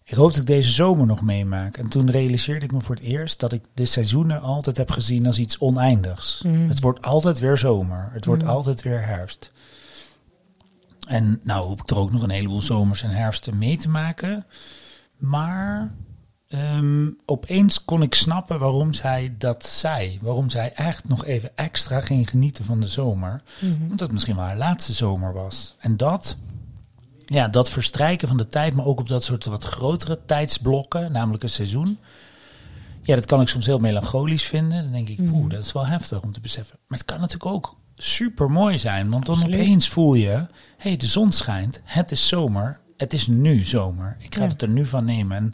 ik 0.10 0.16
hoop 0.16 0.30
dat 0.32 0.40
ik 0.42 0.46
deze 0.46 0.70
zomer 0.72 1.06
nog 1.06 1.22
meemaak. 1.22 1.78
En 1.78 1.88
toen 1.88 2.12
realiseerde 2.12 2.66
ik 2.66 2.72
me 2.72 2.82
voor 2.82 2.96
het 2.96 3.04
eerst 3.04 3.40
dat 3.40 3.52
ik 3.52 3.64
de 3.74 3.86
seizoenen 3.86 4.42
altijd 4.42 4.78
heb 4.78 4.92
gezien 4.92 5.26
als 5.26 5.40
iets 5.40 5.60
oneindigs. 5.60 6.42
Mm. 6.46 6.68
Het 6.68 6.80
wordt 6.80 7.02
altijd 7.06 7.40
weer 7.40 7.58
zomer. 7.58 8.10
Het 8.12 8.26
wordt 8.26 8.44
Mm. 8.44 8.50
altijd 8.50 8.82
weer 8.82 9.06
herfst. 9.06 9.52
En 11.08 11.40
nou 11.44 11.68
hoop 11.68 11.82
ik 11.82 11.90
er 11.90 11.98
ook 11.98 12.12
nog 12.12 12.24
een 12.24 12.30
heleboel 12.30 12.62
zomers 12.62 13.04
en 13.04 13.10
herfsten 13.10 13.58
mee 13.58 13.78
te 13.78 13.90
maken. 13.90 14.46
Maar 15.18 15.94
ehm, 16.48 17.10
opeens 17.26 17.86
kon 17.86 18.02
ik 18.02 18.16
snappen 18.16 18.60
waarom 18.60 18.94
zij 18.94 19.36
dat 19.38 19.66
zei. 19.66 20.20
Waarom 20.22 20.50
zij 20.50 20.74
echt 20.74 21.08
nog 21.08 21.26
even 21.26 21.52
extra 21.56 22.02
ging 22.02 22.30
genieten 22.30 22.66
van 22.66 22.80
de 22.80 22.88
zomer. 22.88 23.42
Mhm. 23.60 23.82
Omdat 23.82 24.00
het 24.00 24.12
misschien 24.12 24.36
wel 24.36 24.46
haar 24.46 24.58
laatste 24.58 24.94
zomer 24.94 25.34
was. 25.34 25.76
En 25.80 25.98
dat, 25.98 26.38
ja, 27.32 27.48
dat 27.48 27.70
verstrijken 27.70 28.28
van 28.28 28.38
de 28.38 28.48
tijd, 28.48 28.74
maar 28.74 28.86
ook 28.86 29.00
op 29.00 29.08
dat 29.08 29.24
soort 29.24 29.46
wat 29.46 29.64
grotere 29.66 30.20
tijdsblokken, 30.26 31.12
namelijk 31.12 31.44
een 31.44 31.50
seizoen. 31.50 32.00
Ja, 33.04 33.16
dat 33.16 33.26
kan 33.26 33.42
ik 33.42 33.48
soms 33.48 33.66
heel 33.66 33.78
melancholisch 33.80 34.44
vinden. 34.44 34.84
Dan 34.84 34.92
denk 34.92 35.10
ik, 35.10 35.30
poeh, 35.32 35.50
dat 35.50 35.64
is 35.64 35.72
wel 35.72 35.88
heftig 35.88 36.22
om 36.22 36.34
te 36.34 36.40
beseffen. 36.40 36.78
Maar 36.88 36.98
het 36.98 37.08
kan 37.08 37.20
natuurlijk 37.20 37.52
ook 37.52 37.78
super 37.96 38.52
mooi 38.52 38.80
zijn. 38.80 39.10
Want 39.10 39.26
dan 39.26 39.36
Absoluut. 39.36 39.60
opeens 39.60 39.90
voel 39.90 40.14
je, 40.14 40.28
hé, 40.30 40.46
hey, 40.78 40.98
de 40.98 41.08
zon 41.08 41.32
schijnt, 41.32 41.82
het 41.84 42.12
is 42.12 42.28
zomer, 42.28 42.80
het 42.98 43.14
is 43.14 43.28
nu 43.28 43.64
zomer. 43.64 44.16
Ik 44.20 44.36
ga 44.36 44.44
Ja. 44.44 44.48
het 44.50 44.62
er 44.62 44.70
nu 44.70 44.86
van 44.86 45.06
nemen. 45.06 45.38
En 45.38 45.54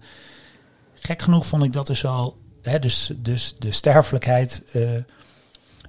gek 0.93 1.21
genoeg 1.21 1.45
vond 1.47 1.63
ik 1.63 1.73
dat 1.73 1.87
dus 1.87 2.05
al, 2.05 2.37
hè, 2.61 2.79
dus, 2.79 3.11
dus 3.17 3.55
de 3.59 3.71
sterfelijkheid. 3.71 4.63
eh, 4.71 4.89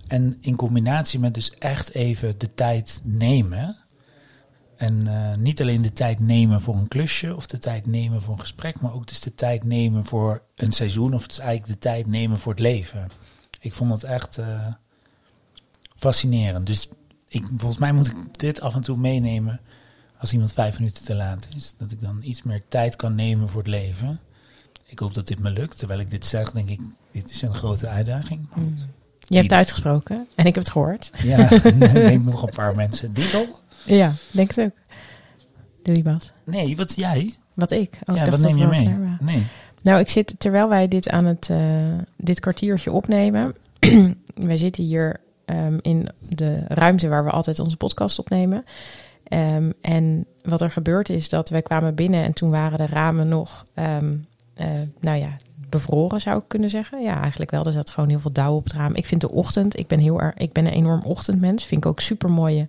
en 0.07 0.37
in 0.41 0.57
combinatie 0.57 1.19
met 1.21 1.35
dus 1.35 1.51
echt 1.59 1.95
even 1.95 2.39
de 2.39 2.55
tijd 2.55 3.01
nemen. 3.05 3.77
En 4.77 5.07
eh, 5.07 5.37
niet 5.37 5.61
alleen 5.61 5.83
de 5.83 5.93
tijd 5.93 6.21
nemen 6.21 6.61
voor 6.61 6.77
een 6.77 6.89
klusje 6.89 7.37
of 7.37 7.47
de 7.47 7.59
tijd 7.59 7.87
nemen 7.87 8.23
voor 8.23 8.35
een 8.35 8.41
gesprek, 8.41 8.81
maar 8.81 8.93
ook 8.93 9.07
dus 9.07 9.21
de 9.21 9.35
tijd 9.35 9.65
nemen 9.65 10.05
voor 10.05 10.43
een 10.57 10.73
seizoen 10.73 11.15
of 11.15 11.23
het 11.23 11.31
is 11.31 11.39
eigenlijk 11.39 11.73
de 11.73 11.89
tijd 11.89 12.07
nemen 12.07 12.39
voor 12.39 12.53
het 12.53 12.61
leven. 12.61 13.09
Ik 13.61 13.73
vond 13.73 13.93
het 13.93 14.05
echt 14.05 14.39
eh, 14.39 14.67
fascinerend. 15.97 16.67
Dus 16.67 16.89
ik, 17.29 17.45
volgens 17.57 17.81
mij 17.81 17.93
moet 17.93 18.07
ik 18.07 18.39
dit 18.39 18.61
af 18.61 18.75
en 18.75 18.81
toe 18.81 18.97
meenemen 18.97 19.61
als 20.19 20.33
iemand 20.33 20.53
vijf 20.53 20.79
minuten 20.79 21.05
te 21.05 21.15
laat 21.15 21.49
is. 21.57 21.75
Dat 21.79 21.93
ik 21.93 22.01
dan 22.01 22.19
iets 22.23 22.43
meer 22.43 22.63
tijd 22.69 22.97
kan 22.97 23.15
nemen 23.15 23.49
voor 23.49 23.61
het 23.61 23.71
leven. 23.71 24.21
Ik 24.87 24.99
hoop 24.99 25.15
dat 25.15 25.27
dit 25.27 25.39
me 25.39 25.51
lukt. 25.51 25.79
Terwijl 25.79 26.01
ik 26.01 26.11
dit 26.11 26.27
zeg, 26.27 26.51
denk 26.51 26.69
ik, 26.69 26.81
dit 27.11 27.31
is 27.31 27.43
een 27.43 27.55
grote 27.55 27.89
uitdaging. 27.89 28.49
Maar 28.49 28.65
goed. 28.65 28.87
Je 29.21 29.35
hebt 29.35 29.49
het 29.49 29.59
uitgesproken 29.59 30.27
en 30.35 30.47
ik 30.47 30.55
heb 30.55 30.65
het 30.65 30.73
gehoord. 30.73 31.11
Ja, 31.23 31.51
ik 32.11 32.23
nog 32.33 32.43
een 32.43 32.53
paar 32.53 32.75
mensen. 32.75 33.13
Diegel? 33.13 33.47
Ja, 33.87 34.13
denk 34.31 34.55
het 34.55 34.65
ook. 34.65 34.77
Doe 35.83 35.97
je 35.97 36.03
wat? 36.03 36.33
Nee, 36.45 36.77
wat 36.77 36.97
jij? 36.97 37.35
Wat 37.55 37.71
ik? 37.71 37.99
Oh, 38.05 38.17
ja, 38.17 38.31
wat 38.31 38.41
neem 38.41 38.57
je 38.57 38.67
mee? 38.67 38.89
Nee. 39.21 39.47
Nou, 39.83 40.01
ik 40.01 40.09
zit 40.09 40.35
terwijl 40.39 40.69
wij 40.69 40.89
dit 40.89 41.09
aan 41.09 41.25
het 41.25 41.51
eh, 41.51 41.59
dit 42.17 42.41
kwartiertje 42.41 42.93
opnemen. 42.93 43.55
wij 44.35 44.57
zitten 44.57 44.85
hier 44.85 45.21
ehm, 45.45 45.79
in 45.81 46.09
de 46.29 46.65
ruimte 46.69 47.09
waar 47.09 47.25
we 47.25 47.31
altijd 47.31 47.59
onze 47.59 47.77
podcast 47.77 48.19
opnemen. 48.19 48.65
Ehm, 49.25 49.71
en 49.81 50.27
wat 50.43 50.61
er 50.61 50.71
gebeurd 50.71 51.09
is 51.09 51.29
dat 51.29 51.49
wij 51.49 51.63
kwamen 51.63 51.95
binnen 51.95 52.25
en 52.25 52.33
toen 52.33 52.51
waren 52.51 52.79
de 52.79 52.87
ramen 52.87 53.29
nog, 53.29 53.67
ehm, 53.75 54.15
eh, 54.55 54.67
nou 55.01 55.19
ja, 55.19 55.37
bevroren 55.69 56.21
zou 56.21 56.39
ik 56.39 56.49
kunnen 56.49 56.71
zeggen. 56.71 57.03
Ja, 57.03 57.21
eigenlijk 57.21 57.51
wel. 57.51 57.65
Er 57.65 57.73
zat 57.73 57.91
gewoon 57.91 58.09
heel 58.09 58.21
veel 58.21 58.33
dauw 58.33 58.55
op 58.55 58.65
het 58.65 58.73
raam. 58.73 58.95
Ik 58.95 59.07
vind 59.07 59.21
de 59.21 59.31
ochtend, 59.31 59.79
ik 59.79 59.87
ben 59.87 59.99
heel 59.99 60.21
erg, 60.21 60.35
ik 60.35 60.53
ben 60.53 60.67
een 60.67 60.73
enorm 60.73 61.03
ochtendmens. 61.05 61.65
Vind 61.65 61.85
ik 61.85 61.91
ook 61.91 62.01
super 62.01 62.31
mooie. 62.31 62.67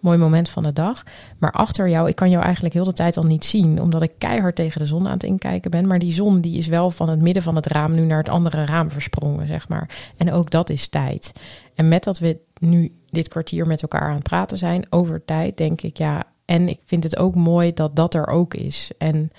Mooi 0.00 0.18
moment 0.18 0.48
van 0.48 0.62
de 0.62 0.72
dag. 0.72 1.02
Maar 1.38 1.52
achter 1.52 1.88
jou, 1.88 2.08
ik 2.08 2.16
kan 2.16 2.30
jou 2.30 2.44
eigenlijk 2.44 2.74
heel 2.74 2.84
de 2.84 2.92
tijd 2.92 3.16
al 3.16 3.22
niet 3.22 3.44
zien, 3.44 3.80
omdat 3.80 4.02
ik 4.02 4.12
keihard 4.18 4.56
tegen 4.56 4.80
de 4.80 4.86
zon 4.86 5.06
aan 5.06 5.12
het 5.12 5.22
inkijken 5.22 5.70
ben. 5.70 5.86
Maar 5.86 5.98
die 5.98 6.12
zon 6.12 6.40
die 6.40 6.56
is 6.56 6.66
wel 6.66 6.90
van 6.90 7.08
het 7.08 7.20
midden 7.20 7.42
van 7.42 7.56
het 7.56 7.66
raam 7.66 7.94
nu 7.94 8.04
naar 8.04 8.18
het 8.18 8.28
andere 8.28 8.64
raam 8.64 8.90
versprongen, 8.90 9.46
zeg 9.46 9.68
maar. 9.68 9.90
En 10.16 10.32
ook 10.32 10.50
dat 10.50 10.70
is 10.70 10.88
tijd. 10.88 11.32
En 11.74 11.88
met 11.88 12.04
dat 12.04 12.18
we 12.18 12.38
nu 12.58 12.92
dit 13.08 13.28
kwartier 13.28 13.66
met 13.66 13.82
elkaar 13.82 14.08
aan 14.08 14.14
het 14.14 14.22
praten 14.22 14.56
zijn 14.56 14.86
over 14.90 15.24
tijd, 15.24 15.56
denk 15.56 15.80
ik 15.80 15.96
ja. 15.96 16.24
En 16.44 16.68
ik 16.68 16.80
vind 16.84 17.04
het 17.04 17.16
ook 17.16 17.34
mooi 17.34 17.74
dat 17.74 17.96
dat 17.96 18.14
er 18.14 18.26
ook 18.26 18.54
is. 18.54 18.90
En 18.98 19.30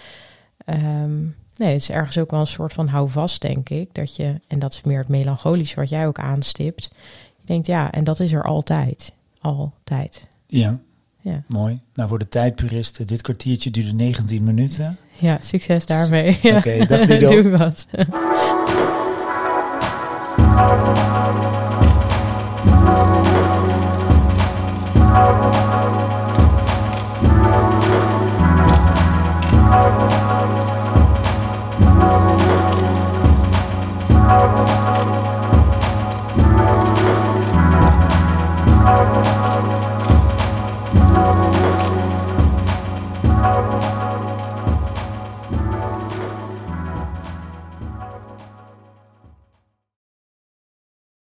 ehm, 0.66 1.18
nee, 1.56 1.74
het 1.74 1.82
is 1.82 1.92
ergens 1.92 2.18
ook 2.18 2.32
wel 2.32 2.40
een 2.40 2.48
soort 2.48 2.74
van 2.74 2.88
houvast, 2.88 3.42
denk 3.42 3.70
ik. 3.70 3.94
Dat 3.94 4.16
je, 4.16 4.40
en 4.48 4.60
dat 4.60 4.74
is 4.74 4.84
meer 4.84 5.00
het 5.00 5.08
melancholische 5.08 5.80
wat 5.80 5.90
jij 5.90 6.08
ook 6.08 6.20
aanstipt. 6.20 6.92
Je 7.38 7.46
denkt 7.46 7.68
ja, 7.68 7.92
en 7.92 8.04
dat 8.04 8.20
is 8.20 8.32
er 8.32 8.44
altijd. 8.44 9.14
Altijd. 9.42 10.28
Ja, 10.52 10.80
Ja. 11.22 11.44
mooi. 11.48 11.80
Nou, 11.94 12.10
voor 12.10 12.20
de 12.20 12.28
tijdpuristen, 12.28 13.08
dit 13.08 13.22
kwartiertje 13.22 13.72
duurde 13.72 13.94
19 13.94 14.44
minuten. 14.44 14.98
Ja, 15.20 15.38
succes 15.42 15.86
daarmee. 15.86 16.40
Oké, 16.44 16.86
dag 16.86 17.06
Dido. 17.08 17.42
Doe 17.42 17.58
wat. 17.58 17.86